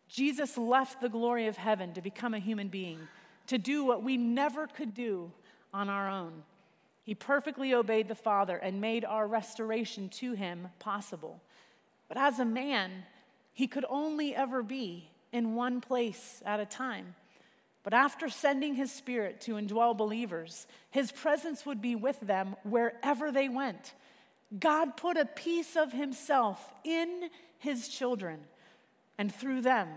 Jesus 0.07 0.57
left 0.57 1.01
the 1.01 1.09
glory 1.09 1.47
of 1.47 1.57
heaven 1.57 1.93
to 1.93 2.01
become 2.01 2.33
a 2.33 2.39
human 2.39 2.67
being, 2.67 2.99
to 3.47 3.57
do 3.57 3.83
what 3.83 4.03
we 4.03 4.17
never 4.17 4.67
could 4.67 4.93
do 4.93 5.31
on 5.73 5.89
our 5.89 6.09
own. 6.09 6.43
He 7.03 7.15
perfectly 7.15 7.73
obeyed 7.73 8.07
the 8.07 8.15
Father 8.15 8.57
and 8.57 8.81
made 8.81 9.05
our 9.05 9.27
restoration 9.27 10.09
to 10.09 10.33
him 10.33 10.69
possible. 10.79 11.41
But 12.07 12.17
as 12.17 12.39
a 12.39 12.45
man, 12.45 12.91
he 13.53 13.67
could 13.67 13.85
only 13.89 14.35
ever 14.35 14.61
be 14.61 15.09
in 15.31 15.55
one 15.55 15.81
place 15.81 16.41
at 16.45 16.59
a 16.59 16.65
time. 16.65 17.15
But 17.83 17.93
after 17.93 18.27
sending 18.27 18.75
his 18.75 18.91
spirit 18.91 19.39
to 19.41 19.53
indwell 19.53 19.95
believers, 19.95 20.67
his 20.91 21.11
presence 21.11 21.65
would 21.65 21.81
be 21.81 21.95
with 21.95 22.19
them 22.19 22.55
wherever 22.63 23.31
they 23.31 23.47
went. 23.47 23.93
God 24.59 24.97
put 24.97 25.15
a 25.15 25.25
piece 25.25 25.75
of 25.77 25.93
himself 25.93 26.73
in 26.83 27.29
his 27.59 27.87
children, 27.87 28.39
and 29.17 29.33
through 29.33 29.61
them, 29.61 29.89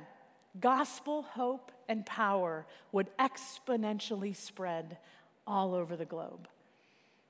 gospel 0.59 1.23
hope 1.23 1.71
and 1.89 2.05
power 2.07 2.67
would 2.93 3.09
exponentially 3.19 4.35
spread 4.35 4.99
all 5.47 5.75
over 5.75 5.97
the 5.97 6.05
globe. 6.05 6.49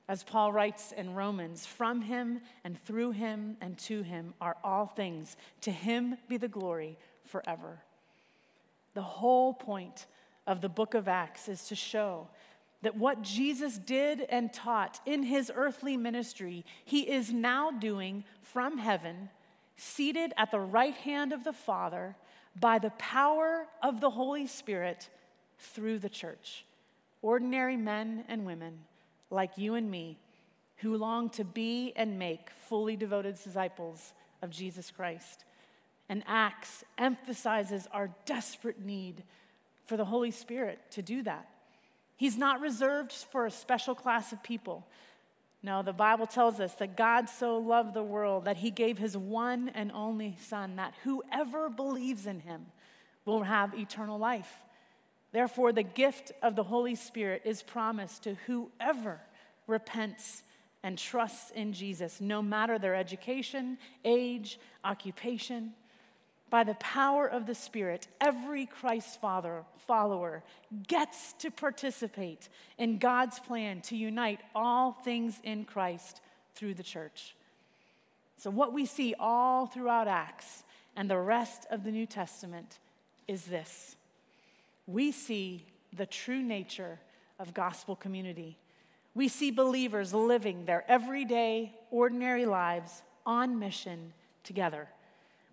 As 0.07 0.23
Paul 0.23 0.51
writes 0.51 0.91
in 0.91 1.13
Romans, 1.13 1.65
from 1.65 2.01
him 2.01 2.41
and 2.63 2.77
through 2.83 3.11
him 3.11 3.57
and 3.61 3.77
to 3.79 4.01
him 4.01 4.33
are 4.41 4.57
all 4.63 4.85
things. 4.85 5.37
To 5.61 5.71
him 5.71 6.17
be 6.27 6.37
the 6.37 6.47
glory 6.47 6.97
forever. 7.25 7.79
The 8.93 9.01
whole 9.01 9.53
point 9.53 10.05
of 10.45 10.59
the 10.59 10.69
book 10.69 10.95
of 10.95 11.07
Acts 11.07 11.47
is 11.47 11.65
to 11.67 11.75
show 11.75 12.27
that 12.81 12.97
what 12.97 13.21
Jesus 13.21 13.77
did 13.77 14.21
and 14.21 14.51
taught 14.51 14.99
in 15.05 15.23
his 15.23 15.51
earthly 15.55 15.95
ministry, 15.95 16.65
he 16.83 17.01
is 17.09 17.31
now 17.31 17.71
doing 17.71 18.23
from 18.41 18.79
heaven, 18.79 19.29
seated 19.81 20.31
at 20.37 20.51
the 20.51 20.59
right 20.59 20.93
hand 20.93 21.33
of 21.33 21.43
the 21.43 21.53
Father 21.53 22.15
by 22.59 22.77
the 22.77 22.91
power 22.91 23.65
of 23.81 23.99
the 23.99 24.11
Holy 24.11 24.45
Spirit 24.45 25.09
through 25.57 25.97
the 25.97 26.09
church. 26.09 26.65
Ordinary 27.23 27.77
men 27.77 28.23
and 28.27 28.45
women 28.45 28.79
like 29.31 29.57
you 29.57 29.73
and 29.73 29.89
me 29.89 30.19
who 30.77 30.95
long 30.97 31.29
to 31.31 31.43
be 31.43 31.93
and 31.95 32.19
make 32.19 32.51
fully 32.67 32.95
devoted 32.95 33.35
disciples 33.43 34.13
of 34.43 34.51
Jesus 34.51 34.91
Christ. 34.91 35.45
And 36.09 36.23
Acts 36.27 36.83
emphasizes 36.99 37.87
our 37.91 38.11
desperate 38.25 38.85
need 38.85 39.23
for 39.85 39.97
the 39.97 40.05
Holy 40.05 40.31
Spirit 40.31 40.79
to 40.91 41.01
do 41.01 41.23
that. 41.23 41.49
He's 42.17 42.37
not 42.37 42.61
reserved 42.61 43.13
for 43.13 43.47
a 43.47 43.51
special 43.51 43.95
class 43.95 44.31
of 44.31 44.43
people. 44.43 44.85
No, 45.63 45.83
the 45.83 45.93
Bible 45.93 46.25
tells 46.25 46.59
us 46.59 46.73
that 46.75 46.97
God 46.97 47.29
so 47.29 47.57
loved 47.57 47.93
the 47.93 48.03
world 48.03 48.45
that 48.45 48.57
he 48.57 48.71
gave 48.71 48.97
his 48.97 49.15
one 49.15 49.69
and 49.69 49.91
only 49.91 50.35
Son, 50.39 50.75
that 50.77 50.95
whoever 51.03 51.69
believes 51.69 52.25
in 52.25 52.39
him 52.39 52.65
will 53.25 53.43
have 53.43 53.77
eternal 53.77 54.17
life. 54.17 54.51
Therefore, 55.31 55.71
the 55.71 55.83
gift 55.83 56.31
of 56.41 56.55
the 56.55 56.63
Holy 56.63 56.95
Spirit 56.95 57.43
is 57.45 57.61
promised 57.61 58.23
to 58.23 58.35
whoever 58.47 59.21
repents 59.67 60.43
and 60.83 60.97
trusts 60.97 61.51
in 61.51 61.73
Jesus, 61.73 62.19
no 62.19 62.41
matter 62.41 62.79
their 62.79 62.95
education, 62.95 63.77
age, 64.03 64.59
occupation. 64.83 65.73
By 66.51 66.65
the 66.65 66.75
power 66.75 67.25
of 67.25 67.45
the 67.45 67.55
Spirit, 67.55 68.09
every 68.19 68.65
Christ 68.65 69.21
follower 69.21 70.43
gets 70.85 71.31
to 71.39 71.49
participate 71.49 72.49
in 72.77 72.97
God's 72.97 73.39
plan 73.39 73.79
to 73.83 73.95
unite 73.95 74.41
all 74.53 74.91
things 74.91 75.39
in 75.45 75.63
Christ 75.63 76.19
through 76.53 76.73
the 76.73 76.83
church. 76.83 77.35
So, 78.35 78.49
what 78.49 78.73
we 78.73 78.85
see 78.85 79.15
all 79.17 79.65
throughout 79.65 80.09
Acts 80.09 80.63
and 80.97 81.09
the 81.09 81.17
rest 81.17 81.67
of 81.71 81.85
the 81.85 81.91
New 81.91 82.05
Testament 82.05 82.79
is 83.29 83.45
this 83.45 83.95
we 84.85 85.13
see 85.13 85.65
the 85.93 86.05
true 86.05 86.43
nature 86.43 86.99
of 87.39 87.53
gospel 87.53 87.95
community. 87.95 88.57
We 89.13 89.29
see 89.29 89.51
believers 89.51 90.13
living 90.13 90.65
their 90.65 90.83
everyday, 90.89 91.73
ordinary 91.91 92.45
lives 92.45 93.03
on 93.25 93.57
mission 93.57 94.11
together 94.43 94.89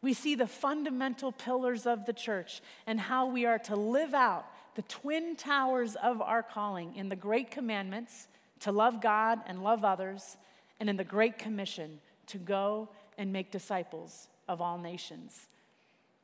we 0.01 0.13
see 0.15 0.35
the 0.35 0.47
fundamental 0.47 1.33
pillars 1.33 1.87
of 1.87 2.07
the 2.07 2.13
church 2.13 2.61
and 2.87 3.01
how 3.01 3.27
we 3.27 3.47
are 3.47 3.59
to 3.61 3.77
live 3.77 4.15
out 4.15 4.47
the 4.75 4.83
twin 4.83 5.35
towers 5.35 5.97
of 5.97 6.23
our 6.23 6.43
calling 6.43 6.95
in 6.95 7.09
the 7.09 7.17
Great 7.17 7.51
Commandments 7.51 8.29
to 8.61 8.71
love 8.71 9.01
God 9.01 9.41
and 9.47 9.63
love 9.63 9.85
others, 9.85 10.37
and 10.81 10.89
in 10.89 10.97
the 10.97 11.05
Great 11.05 11.39
Commission 11.39 12.01
to 12.27 12.39
go 12.39 12.89
and 13.17 13.33
make 13.33 13.51
disciples 13.51 14.29
of 14.49 14.61
all 14.61 14.79
nations. 14.79 15.49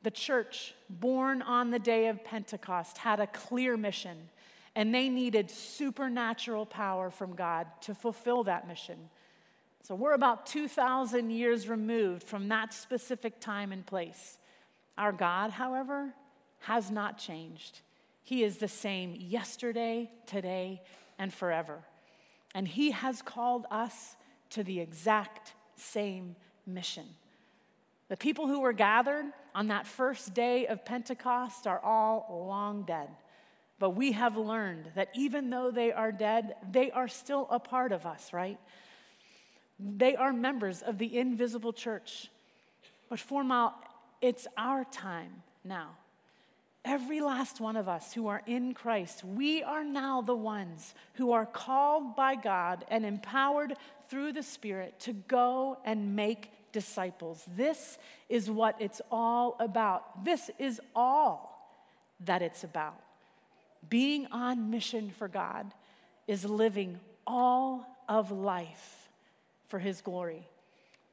The 0.03 0.11
church, 0.11 0.73
born 0.89 1.41
on 1.41 1.71
the 1.71 1.79
day 1.79 2.07
of 2.07 2.23
Pentecost, 2.23 2.97
had 2.99 3.19
a 3.19 3.27
clear 3.27 3.75
mission, 3.75 4.29
and 4.75 4.93
they 4.93 5.09
needed 5.09 5.49
supernatural 5.49 6.65
power 6.65 7.09
from 7.09 7.35
God 7.35 7.67
to 7.81 7.95
fulfill 7.95 8.43
that 8.43 8.67
mission. 8.67 9.09
So 9.87 9.93
we're 9.93 10.13
about 10.13 10.47
2,000 10.47 11.29
years 11.29 11.69
removed 11.69 12.23
from 12.23 12.47
that 12.47 12.73
specific 12.73 13.39
time 13.39 13.71
and 13.71 13.85
place. 13.85 14.39
Our 14.97 15.11
God, 15.11 15.51
however, 15.51 16.11
has 16.61 16.89
not 16.89 17.19
changed. 17.19 17.81
He 18.23 18.43
is 18.43 18.57
the 18.57 18.67
same 18.67 19.15
yesterday, 19.15 20.09
today, 20.25 20.81
and 21.19 21.31
forever. 21.31 21.83
And 22.55 22.67
He 22.67 22.89
has 22.91 23.21
called 23.21 23.67
us 23.69 24.15
to 24.49 24.63
the 24.63 24.79
exact 24.79 25.53
same 25.75 26.35
mission. 26.65 27.05
The 28.07 28.17
people 28.17 28.47
who 28.47 28.61
were 28.61 28.73
gathered 28.73 29.25
on 29.53 29.67
that 29.67 29.85
first 29.85 30.33
day 30.33 30.65
of 30.65 30.83
Pentecost 30.83 31.67
are 31.67 31.79
all 31.79 32.47
long 32.49 32.85
dead. 32.87 33.09
But 33.77 33.91
we 33.91 34.13
have 34.13 34.35
learned 34.35 34.93
that 34.95 35.09
even 35.13 35.51
though 35.51 35.69
they 35.69 35.91
are 35.91 36.11
dead, 36.11 36.55
they 36.71 36.89
are 36.89 37.07
still 37.07 37.47
a 37.51 37.59
part 37.59 37.91
of 37.91 38.07
us, 38.07 38.33
right? 38.33 38.57
They 39.79 40.15
are 40.15 40.31
members 40.31 40.81
of 40.81 40.97
the 40.97 41.17
invisible 41.17 41.73
church. 41.73 42.29
But 43.09 43.19
Four 43.19 43.43
Mile, 43.43 43.75
it's 44.21 44.47
our 44.57 44.85
time 44.85 45.43
now. 45.63 45.97
Every 46.83 47.19
last 47.19 47.59
one 47.59 47.77
of 47.77 47.89
us 47.89 48.13
who 48.13 48.27
are 48.27 48.43
in 48.45 48.73
Christ, 48.73 49.23
we 49.23 49.63
are 49.63 49.83
now 49.83 50.21
the 50.21 50.35
ones 50.35 50.93
who 51.15 51.31
are 51.31 51.45
called 51.45 52.15
by 52.15 52.35
God 52.35 52.85
and 52.89 53.03
empowered 53.03 53.73
through 54.07 54.33
the 54.33 54.43
Spirit 54.43 54.99
to 55.01 55.13
go 55.13 55.79
and 55.83 56.15
make 56.15 56.51
disciples. 56.71 57.43
This 57.55 57.97
is 58.29 58.51
what 58.51 58.75
it's 58.79 59.01
all 59.09 59.55
about. 59.59 60.23
This 60.23 60.51
is 60.59 60.79
all 60.95 61.81
that 62.19 62.43
it's 62.43 62.63
about. 62.63 63.01
Being 63.89 64.27
on 64.27 64.69
mission 64.69 65.09
for 65.09 65.27
God 65.27 65.73
is 66.27 66.45
living 66.45 66.99
all 67.25 67.87
of 68.07 68.31
life 68.31 69.04
for 69.75 69.79
his 69.79 69.99
glory. 69.99 70.47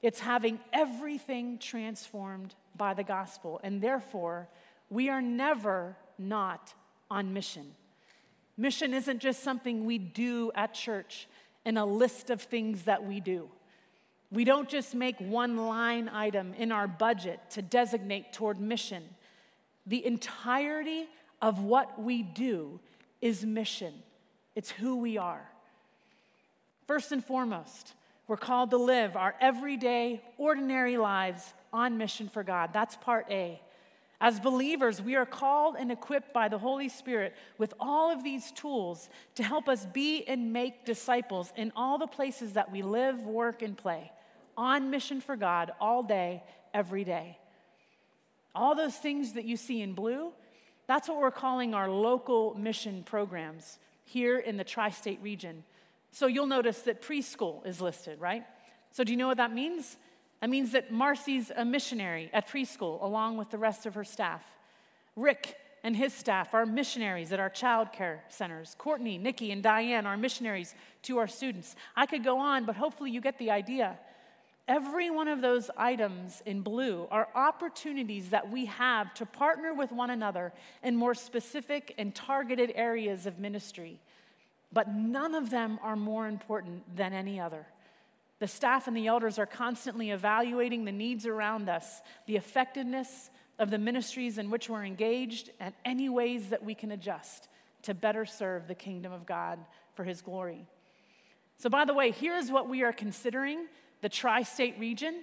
It's 0.03 0.21
having 0.21 0.61
everything 0.73 1.59
transformed 1.59 2.55
by 2.77 2.95
the 2.95 3.03
gospel, 3.03 3.59
and 3.65 3.83
therefore, 3.83 4.47
we 4.89 5.09
are 5.09 5.21
never 5.21 5.97
not 6.17 6.73
on 7.11 7.35
mission. 7.35 7.75
Mission 8.57 8.95
isn't 8.95 9.19
just 9.19 9.43
something 9.43 9.85
we 9.85 9.99
do 9.99 10.53
at 10.55 10.75
church 10.75 11.27
in 11.65 11.77
a 11.77 11.85
list 11.85 12.31
of 12.31 12.41
things 12.41 12.85
that 12.85 13.05
we 13.05 13.19
do. 13.19 13.49
We 14.31 14.45
don't 14.45 14.69
just 14.69 14.95
make 14.95 15.19
one 15.19 15.57
line 15.57 16.09
item 16.09 16.55
in 16.55 16.71
our 16.71 16.87
budget 16.87 17.41
to 17.51 17.63
designate 17.63 18.33
toward 18.33 18.61
mission. 18.61 19.03
The 19.87 20.07
entirety 20.07 21.09
of 21.41 21.65
what 21.65 22.01
we 22.01 22.23
do 22.23 22.79
is 23.21 23.45
mission, 23.45 23.93
it's 24.55 24.71
who 24.71 24.99
we 24.99 25.19
are. 25.19 25.51
First 26.87 27.11
and 27.11 27.25
foremost, 27.25 27.95
we're 28.29 28.37
called 28.37 28.71
to 28.71 28.79
live 28.79 29.17
our 29.17 29.35
everyday, 29.41 30.23
ordinary 30.39 30.97
lives 30.97 31.53
on 31.73 31.99
mission 31.99 32.29
for 32.29 32.43
God. 32.43 32.71
That's 32.73 32.97
part 32.97 33.27
A. 33.31 33.61
As 34.21 34.39
believers, 34.39 35.03
we 35.03 35.17
are 35.17 35.27
called 35.27 35.75
and 35.77 35.91
equipped 35.91 36.33
by 36.33 36.49
the 36.49 36.59
Holy 36.59 36.89
Spirit 36.89 37.35
with 37.59 37.75
all 37.81 38.13
of 38.13 38.23
these 38.23 38.53
tools 38.53 39.09
to 39.35 39.43
help 39.43 39.69
us 39.69 39.85
be 39.87 40.25
and 40.29 40.53
make 40.53 40.85
disciples 40.85 41.53
in 41.57 41.73
all 41.75 41.99
the 41.99 42.07
places 42.07 42.53
that 42.53 42.71
we 42.71 42.83
live, 42.83 43.25
work, 43.25 43.63
and 43.63 43.77
play, 43.77 44.13
on 44.57 44.91
mission 44.91 45.21
for 45.21 45.35
God 45.35 45.73
all 45.81 46.05
day, 46.05 46.45
every 46.73 47.03
day. 47.03 47.37
All 48.55 48.77
those 48.77 48.95
things 48.95 49.33
that 49.33 49.45
you 49.45 49.57
see 49.57 49.83
in 49.83 49.93
blue, 49.93 50.31
that's 50.87 51.09
what 51.09 51.19
we're 51.19 51.33
calling 51.33 51.75
our 51.75 51.91
local 51.91 52.55
mission 52.55 53.03
programs 53.03 53.81
here 54.05 54.39
in 54.39 54.57
the 54.57 54.63
tri 54.65 54.91
state 54.91 55.19
region. 55.21 55.65
So 56.13 56.27
you'll 56.27 56.47
notice 56.47 56.81
that 56.83 57.03
preschool 57.03 57.67
is 57.67 57.81
listed, 57.81 58.21
right? 58.21 58.45
So 58.93 59.03
do 59.03 59.13
you 59.13 59.17
know 59.17 59.29
what 59.29 59.39
that 59.39 59.53
means? 59.53 59.97
That 60.41 60.51
means 60.51 60.73
that 60.73 60.93
Marcy's 60.93 61.51
a 61.55 61.65
missionary 61.65 62.31
at 62.33 62.49
preschool 62.49 63.03
along 63.03 63.39
with 63.39 63.51
the 63.51 63.59
rest 63.59 63.87
of 63.87 63.95
her 63.95 64.05
staff. 64.05 64.43
Rick 65.17 65.57
and 65.83 65.97
his 65.97 66.13
staff 66.13 66.55
are 66.55 66.67
missionaries 66.67 67.33
at 67.33 67.41
our 67.41 67.49
child 67.49 67.93
care 67.93 68.23
centers. 68.29 68.75
Courtney, 68.79 69.19
Nikki, 69.19 69.51
and 69.51 69.63
Diane 69.63 70.07
are 70.07 70.17
missionaries 70.17 70.75
to 71.03 71.19
our 71.19 71.27
students. 71.27 71.75
I 71.97 72.07
could 72.07 72.23
go 72.23 72.39
on, 72.39 72.67
but 72.67 72.77
hopefully 72.77 73.11
you 73.11 73.21
get 73.21 73.39
the 73.39 73.51
idea. 73.51 73.99
Every 74.69 75.11
one 75.11 75.27
of 75.27 75.41
those 75.41 75.71
items 75.77 76.43
in 76.47 76.63
blue 76.63 77.09
are 77.11 77.29
opportunities 77.35 78.31
that 78.31 78.51
we 78.51 78.67
have 78.67 79.13
to 79.15 79.27
partner 79.27 79.75
with 79.75 79.91
one 79.91 80.11
another 80.11 80.53
in 80.85 80.95
more 80.95 81.15
specific 81.15 81.95
and 81.99 82.15
targeted 82.15 82.73
areas 82.75 83.27
of 83.27 83.39
ministry. 83.39 83.99
But 84.73 84.89
none 84.89 85.35
of 85.35 85.51
them 85.51 85.79
are 85.83 85.97
more 85.97 86.27
important 86.27 86.97
than 86.97 87.13
any 87.13 87.39
other. 87.39 87.67
The 88.39 88.49
staff 88.49 88.89
and 88.89 88.97
the 88.97 89.07
elders 89.07 89.39
are 89.39 89.47
constantly 89.47 90.11
evaluating 90.11 90.85
the 90.85 90.93
needs 90.93 91.27
around 91.27 91.69
us, 91.69 92.01
the 92.27 92.37
effectiveness 92.37 93.31
of 93.59 93.71
the 93.71 93.79
ministries 93.79 94.39
in 94.39 94.51
which 94.51 94.69
we're 94.69 94.85
engaged, 94.85 95.51
and 95.61 95.75
any 95.85 96.09
ways 96.09 96.49
that 96.49 96.65
we 96.65 96.75
can 96.75 96.91
adjust 96.91 97.49
to 97.83 97.95
better 97.95 98.25
serve 98.25 98.67
the 98.67 98.75
kingdom 98.75 99.13
of 99.13 99.27
God 99.27 99.59
for 99.95 100.05
his 100.05 100.23
glory. 100.23 100.67
So, 101.59 101.69
by 101.69 101.85
the 101.85 101.95
way, 101.95 102.11
here's 102.11 102.51
what 102.51 102.69
we 102.69 102.83
are 102.83 102.93
considering 102.93 103.67
the 104.01 104.09
tri 104.09 104.43
state 104.43 104.77
region. 104.79 105.23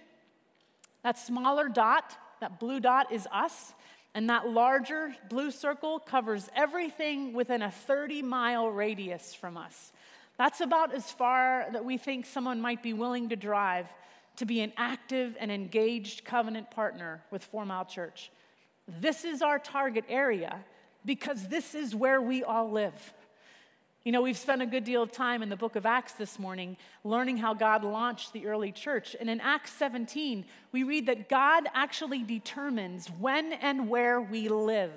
That 1.04 1.18
smaller 1.18 1.68
dot, 1.68 2.18
that 2.40 2.60
blue 2.60 2.80
dot, 2.80 3.12
is 3.12 3.28
us. 3.32 3.74
And 4.16 4.30
that 4.30 4.50
larger 4.50 5.16
blue 5.30 5.52
circle 5.52 6.00
covers 6.00 6.50
everything 6.56 7.34
within 7.34 7.62
a 7.62 7.72
30 7.72 8.22
mile 8.24 8.70
radius 8.70 9.34
from 9.34 9.56
us. 9.56 9.92
That's 10.38 10.62
about 10.62 10.94
as 10.94 11.12
far 11.12 11.68
that 11.72 11.86
we 11.86 11.98
think 11.98 12.26
someone 12.26 12.62
might 12.62 12.82
be 12.82 12.94
willing 12.94 13.30
to 13.30 13.36
drive 13.36 13.88
to 14.38 14.46
be 14.46 14.62
an 14.62 14.72
active 14.78 15.36
and 15.38 15.52
engaged 15.52 16.24
covenant 16.24 16.72
partner 16.72 17.22
with 17.30 17.44
Four 17.44 17.66
Mile 17.66 17.84
Church. 17.84 18.32
This 18.88 19.26
is 19.26 19.42
our 19.42 19.60
target 19.60 20.06
area 20.08 20.64
because 21.06 21.50
this 21.50 21.76
is 21.76 21.94
where 21.94 22.22
we 22.22 22.44
all 22.44 22.72
live. 22.72 23.14
You 24.06 24.14
know, 24.14 24.22
we've 24.22 24.38
spent 24.38 24.62
a 24.62 24.66
good 24.66 24.86
deal 24.86 25.04
of 25.04 25.12
time 25.12 25.44
in 25.44 25.50
the 25.50 25.58
book 25.58 25.76
of 25.76 25.86
Acts 25.86 26.14
this 26.14 26.40
morning 26.40 26.78
learning 27.04 27.36
how 27.36 27.54
God 27.54 27.84
launched 27.84 28.32
the 28.32 28.48
early 28.48 28.72
church. 28.72 29.14
And 29.20 29.30
in 29.30 29.42
Acts 29.42 29.74
17, 29.74 30.46
we 30.72 30.84
read 30.84 31.08
that 31.08 31.28
God 31.28 31.66
actually 31.74 32.24
determines 32.24 33.08
when 33.20 33.52
and 33.52 33.90
where 33.90 34.22
we 34.22 34.48
live. 34.48 34.94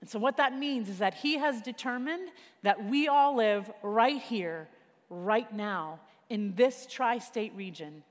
And 0.00 0.10
so, 0.10 0.18
what 0.18 0.36
that 0.38 0.58
means 0.58 0.88
is 0.88 0.98
that 0.98 1.14
He 1.14 1.38
has 1.38 1.62
determined 1.62 2.30
that 2.62 2.84
we 2.86 3.06
all 3.06 3.36
live 3.36 3.70
right 3.84 4.20
here, 4.20 4.66
right 5.08 5.50
now, 5.54 6.00
in 6.28 6.56
this 6.56 6.86
tri 6.90 7.18
state 7.18 7.52
region. 7.54 8.02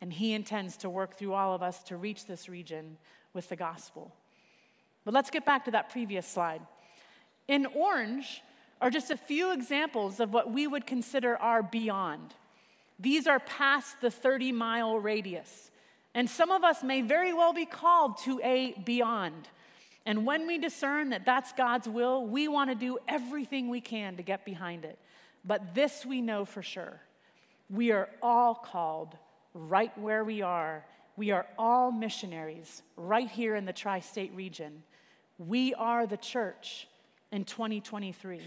And 0.00 0.10
He 0.10 0.32
intends 0.32 0.78
to 0.78 0.88
work 0.88 1.16
through 1.16 1.34
all 1.34 1.54
of 1.54 1.62
us 1.62 1.82
to 1.84 1.98
reach 1.98 2.24
this 2.24 2.48
region 2.48 2.96
with 3.34 3.50
the 3.50 3.56
gospel. 3.56 4.14
But 5.04 5.12
let's 5.12 5.30
get 5.30 5.44
back 5.44 5.66
to 5.66 5.70
that 5.72 5.90
previous 5.90 6.26
slide. 6.26 6.62
In 7.46 7.66
orange 7.66 8.42
are 8.80 8.90
just 8.90 9.10
a 9.10 9.16
few 9.16 9.52
examples 9.52 10.20
of 10.20 10.32
what 10.32 10.52
we 10.52 10.66
would 10.66 10.86
consider 10.86 11.36
our 11.36 11.62
beyond. 11.62 12.34
These 12.98 13.26
are 13.26 13.40
past 13.40 14.00
the 14.00 14.10
30 14.10 14.52
mile 14.52 14.98
radius. 14.98 15.70
And 16.14 16.28
some 16.28 16.50
of 16.50 16.64
us 16.64 16.82
may 16.82 17.02
very 17.02 17.32
well 17.32 17.52
be 17.52 17.66
called 17.66 18.18
to 18.24 18.40
a 18.42 18.72
beyond. 18.84 19.48
And 20.06 20.24
when 20.24 20.46
we 20.46 20.56
discern 20.56 21.10
that 21.10 21.26
that's 21.26 21.52
God's 21.52 21.88
will, 21.88 22.26
we 22.26 22.48
want 22.48 22.70
to 22.70 22.76
do 22.76 22.98
everything 23.08 23.68
we 23.68 23.80
can 23.80 24.16
to 24.16 24.22
get 24.22 24.44
behind 24.44 24.84
it. 24.84 24.98
But 25.44 25.74
this 25.74 26.06
we 26.06 26.20
know 26.20 26.44
for 26.44 26.62
sure 26.62 27.00
we 27.68 27.90
are 27.90 28.08
all 28.22 28.54
called 28.54 29.16
right 29.52 29.96
where 29.98 30.24
we 30.24 30.42
are. 30.42 30.84
We 31.16 31.30
are 31.30 31.46
all 31.58 31.90
missionaries 31.90 32.82
right 32.96 33.28
here 33.28 33.56
in 33.56 33.64
the 33.64 33.72
tri 33.72 34.00
state 34.00 34.32
region. 34.34 34.82
We 35.38 35.74
are 35.74 36.06
the 36.06 36.16
church 36.16 36.86
in 37.32 37.44
2023, 37.44 38.40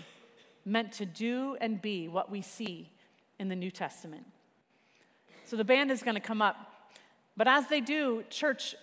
meant 0.70 0.92
to 0.94 1.06
do 1.06 1.58
and 1.60 1.82
be 1.82 2.08
what 2.08 2.32
we 2.32 2.42
see 2.42 2.92
in 3.40 3.48
the 3.48 3.56
New 3.56 3.72
Testament. 3.72 4.26
So 5.46 5.56
the 5.56 5.64
band 5.64 5.92
is 5.92 6.04
going 6.04 6.16
to 6.16 6.22
come 6.22 6.42
up. 6.42 6.56
But 7.36 7.48
as 7.48 7.68
they 7.68 7.82
do, 7.82 8.24
church, 8.30 8.76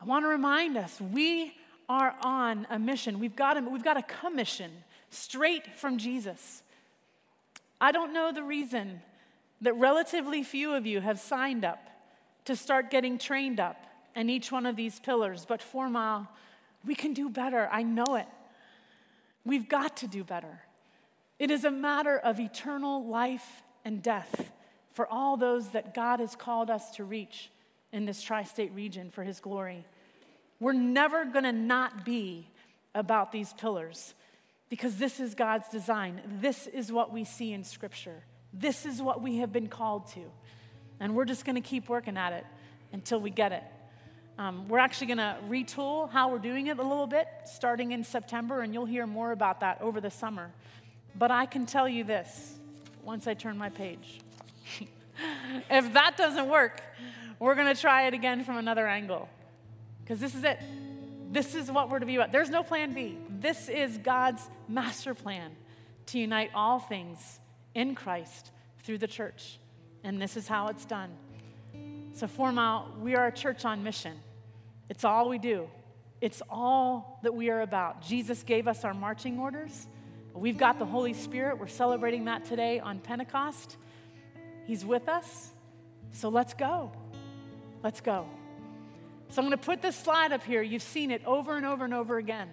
I 0.00 0.04
want 0.04 0.24
to 0.24 0.28
remind 0.28 0.76
us 0.76 1.00
we 1.00 1.52
are 1.88 2.14
on 2.22 2.66
a 2.70 2.78
mission. 2.78 3.18
We've 3.18 3.36
got 3.36 3.58
a, 3.58 3.60
we've 3.60 3.84
got 3.84 3.96
a 3.96 4.02
commission 4.02 4.70
straight 5.10 5.74
from 5.74 5.98
Jesus. 5.98 6.62
I 7.80 7.92
don't 7.92 8.12
know 8.12 8.32
the 8.32 8.42
reason 8.42 9.02
that 9.60 9.74
relatively 9.74 10.42
few 10.42 10.74
of 10.74 10.86
you 10.86 11.00
have 11.00 11.20
signed 11.20 11.64
up 11.64 11.90
to 12.46 12.56
start 12.56 12.90
getting 12.90 13.18
trained 13.18 13.60
up 13.60 13.76
in 14.14 14.30
each 14.30 14.52
one 14.52 14.66
of 14.66 14.76
these 14.76 15.00
pillars, 15.00 15.44
but 15.46 15.60
Four 15.60 15.88
Mile, 15.90 16.28
we 16.84 16.94
can 16.94 17.12
do 17.12 17.28
better. 17.28 17.68
I 17.70 17.82
know 17.82 18.14
it. 18.16 18.26
We've 19.44 19.68
got 19.68 19.96
to 19.98 20.06
do 20.06 20.24
better. 20.24 20.60
It 21.44 21.50
is 21.50 21.64
a 21.64 21.70
matter 21.70 22.16
of 22.16 22.40
eternal 22.40 23.04
life 23.04 23.62
and 23.84 24.02
death 24.02 24.50
for 24.94 25.06
all 25.06 25.36
those 25.36 25.68
that 25.72 25.92
God 25.92 26.20
has 26.20 26.34
called 26.34 26.70
us 26.70 26.92
to 26.92 27.04
reach 27.04 27.50
in 27.92 28.06
this 28.06 28.22
tri 28.22 28.44
state 28.44 28.72
region 28.72 29.10
for 29.10 29.22
His 29.22 29.40
glory. 29.40 29.84
We're 30.58 30.72
never 30.72 31.26
going 31.26 31.44
to 31.44 31.52
not 31.52 32.02
be 32.02 32.48
about 32.94 33.30
these 33.30 33.52
pillars 33.52 34.14
because 34.70 34.96
this 34.96 35.20
is 35.20 35.34
God's 35.34 35.68
design. 35.68 36.22
This 36.40 36.66
is 36.66 36.90
what 36.90 37.12
we 37.12 37.24
see 37.24 37.52
in 37.52 37.62
Scripture. 37.62 38.22
This 38.54 38.86
is 38.86 39.02
what 39.02 39.20
we 39.20 39.36
have 39.36 39.52
been 39.52 39.68
called 39.68 40.06
to. 40.14 40.22
And 40.98 41.14
we're 41.14 41.26
just 41.26 41.44
going 41.44 41.56
to 41.56 41.68
keep 41.68 41.90
working 41.90 42.16
at 42.16 42.32
it 42.32 42.46
until 42.90 43.20
we 43.20 43.28
get 43.28 43.52
it. 43.52 43.64
Um, 44.38 44.66
we're 44.66 44.78
actually 44.78 45.08
going 45.08 45.18
to 45.18 45.36
retool 45.46 46.10
how 46.10 46.30
we're 46.30 46.38
doing 46.38 46.68
it 46.68 46.78
a 46.78 46.82
little 46.82 47.06
bit 47.06 47.28
starting 47.44 47.92
in 47.92 48.02
September, 48.02 48.62
and 48.62 48.72
you'll 48.72 48.86
hear 48.86 49.06
more 49.06 49.30
about 49.30 49.60
that 49.60 49.82
over 49.82 50.00
the 50.00 50.10
summer. 50.10 50.50
But 51.16 51.30
I 51.30 51.46
can 51.46 51.66
tell 51.66 51.88
you 51.88 52.04
this 52.04 52.54
once 53.02 53.26
I 53.26 53.34
turn 53.34 53.56
my 53.56 53.68
page. 53.68 54.20
if 55.70 55.92
that 55.92 56.16
doesn't 56.16 56.48
work, 56.48 56.82
we're 57.38 57.54
going 57.54 57.72
to 57.72 57.80
try 57.80 58.06
it 58.06 58.14
again 58.14 58.44
from 58.44 58.56
another 58.56 58.86
angle. 58.86 59.28
Because 60.02 60.20
this 60.20 60.34
is 60.34 60.44
it. 60.44 60.58
This 61.30 61.54
is 61.54 61.70
what 61.70 61.90
we're 61.90 61.98
to 61.98 62.06
be 62.06 62.16
about. 62.16 62.32
There's 62.32 62.50
no 62.50 62.62
plan 62.62 62.94
B. 62.94 63.18
This 63.28 63.68
is 63.68 63.98
God's 63.98 64.48
master 64.68 65.14
plan 65.14 65.52
to 66.06 66.18
unite 66.18 66.50
all 66.54 66.78
things 66.78 67.40
in 67.74 67.94
Christ 67.94 68.50
through 68.82 68.98
the 68.98 69.08
church. 69.08 69.58
And 70.02 70.20
this 70.20 70.36
is 70.36 70.46
how 70.46 70.68
it's 70.68 70.84
done. 70.84 71.10
So, 72.12 72.28
Four 72.28 72.52
Mile, 72.52 72.94
we 73.00 73.16
are 73.16 73.26
a 73.26 73.32
church 73.32 73.64
on 73.64 73.82
mission. 73.82 74.16
It's 74.88 75.04
all 75.04 75.28
we 75.28 75.38
do, 75.38 75.68
it's 76.20 76.42
all 76.48 77.18
that 77.22 77.34
we 77.34 77.50
are 77.50 77.62
about. 77.62 78.02
Jesus 78.02 78.42
gave 78.42 78.68
us 78.68 78.84
our 78.84 78.94
marching 78.94 79.38
orders. 79.38 79.86
We've 80.34 80.58
got 80.58 80.80
the 80.80 80.84
Holy 80.84 81.12
Spirit. 81.12 81.58
We're 81.60 81.68
celebrating 81.68 82.24
that 82.24 82.44
today 82.44 82.80
on 82.80 82.98
Pentecost. 82.98 83.76
He's 84.66 84.84
with 84.84 85.08
us. 85.08 85.50
So 86.10 86.28
let's 86.28 86.54
go. 86.54 86.90
Let's 87.84 88.00
go. 88.00 88.26
So 89.28 89.40
I'm 89.40 89.48
going 89.48 89.56
to 89.58 89.64
put 89.64 89.80
this 89.80 89.94
slide 89.94 90.32
up 90.32 90.42
here. 90.42 90.60
You've 90.60 90.82
seen 90.82 91.12
it 91.12 91.24
over 91.24 91.56
and 91.56 91.64
over 91.64 91.84
and 91.84 91.94
over 91.94 92.18
again. 92.18 92.48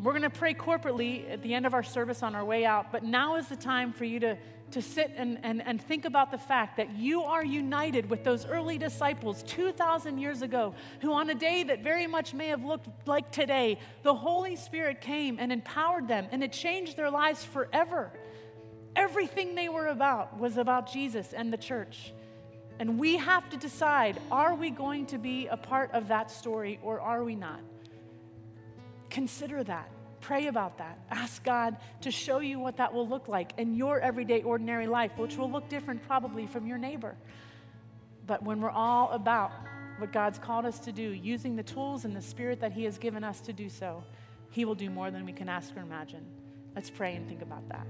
We're 0.00 0.12
going 0.12 0.22
to 0.22 0.30
pray 0.30 0.54
corporately 0.54 1.30
at 1.30 1.42
the 1.42 1.54
end 1.54 1.66
of 1.66 1.74
our 1.74 1.82
service 1.84 2.22
on 2.22 2.34
our 2.34 2.44
way 2.44 2.64
out, 2.64 2.90
but 2.90 3.04
now 3.04 3.36
is 3.36 3.48
the 3.48 3.56
time 3.56 3.92
for 3.92 4.04
you 4.04 4.20
to, 4.20 4.38
to 4.72 4.82
sit 4.82 5.12
and, 5.16 5.38
and, 5.42 5.62
and 5.62 5.80
think 5.80 6.04
about 6.04 6.30
the 6.30 6.38
fact 6.38 6.76
that 6.76 6.94
you 6.96 7.22
are 7.22 7.44
united 7.44 8.10
with 8.10 8.24
those 8.24 8.44
early 8.46 8.78
disciples 8.78 9.42
2,000 9.44 10.18
years 10.18 10.42
ago, 10.42 10.74
who 11.00 11.12
on 11.12 11.30
a 11.30 11.34
day 11.34 11.62
that 11.62 11.82
very 11.82 12.06
much 12.06 12.34
may 12.34 12.48
have 12.48 12.64
looked 12.64 12.88
like 13.06 13.30
today, 13.30 13.78
the 14.02 14.14
Holy 14.14 14.56
Spirit 14.56 15.00
came 15.00 15.38
and 15.38 15.52
empowered 15.52 16.08
them, 16.08 16.26
and 16.30 16.42
it 16.44 16.52
changed 16.52 16.96
their 16.96 17.10
lives 17.10 17.44
forever. 17.44 18.12
Everything 18.94 19.54
they 19.54 19.68
were 19.68 19.86
about 19.86 20.38
was 20.38 20.56
about 20.56 20.92
Jesus 20.92 21.32
and 21.32 21.52
the 21.52 21.56
church. 21.56 22.12
And 22.78 22.98
we 22.98 23.16
have 23.16 23.48
to 23.50 23.56
decide 23.56 24.20
are 24.30 24.54
we 24.54 24.70
going 24.70 25.06
to 25.06 25.18
be 25.18 25.48
a 25.48 25.56
part 25.56 25.92
of 25.92 26.08
that 26.08 26.30
story 26.30 26.78
or 26.82 27.00
are 27.00 27.24
we 27.24 27.34
not? 27.34 27.60
Consider 29.10 29.64
that. 29.64 29.90
Pray 30.20 30.46
about 30.46 30.78
that. 30.78 30.98
Ask 31.10 31.44
God 31.44 31.76
to 32.02 32.10
show 32.10 32.40
you 32.40 32.58
what 32.58 32.76
that 32.76 32.92
will 32.92 33.06
look 33.06 33.28
like 33.28 33.52
in 33.58 33.74
your 33.74 34.00
everyday, 34.00 34.42
ordinary 34.42 34.86
life, 34.86 35.12
which 35.16 35.36
will 35.36 35.50
look 35.50 35.68
different 35.68 36.06
probably 36.06 36.46
from 36.46 36.66
your 36.66 36.78
neighbor. 36.78 37.16
But 38.26 38.42
when 38.42 38.60
we're 38.60 38.70
all 38.70 39.10
about 39.10 39.52
what 39.98 40.12
God's 40.12 40.38
called 40.38 40.64
us 40.64 40.78
to 40.80 40.92
do, 40.92 41.02
using 41.02 41.56
the 41.56 41.62
tools 41.62 42.04
and 42.04 42.14
the 42.14 42.22
spirit 42.22 42.60
that 42.60 42.72
He 42.72 42.84
has 42.84 42.98
given 42.98 43.24
us 43.24 43.40
to 43.42 43.52
do 43.52 43.68
so, 43.68 44.04
He 44.50 44.64
will 44.64 44.74
do 44.74 44.90
more 44.90 45.10
than 45.10 45.24
we 45.24 45.32
can 45.32 45.48
ask 45.48 45.76
or 45.76 45.80
imagine. 45.80 46.24
Let's 46.74 46.90
pray 46.90 47.14
and 47.14 47.26
think 47.28 47.42
about 47.42 47.68
that. 47.70 47.86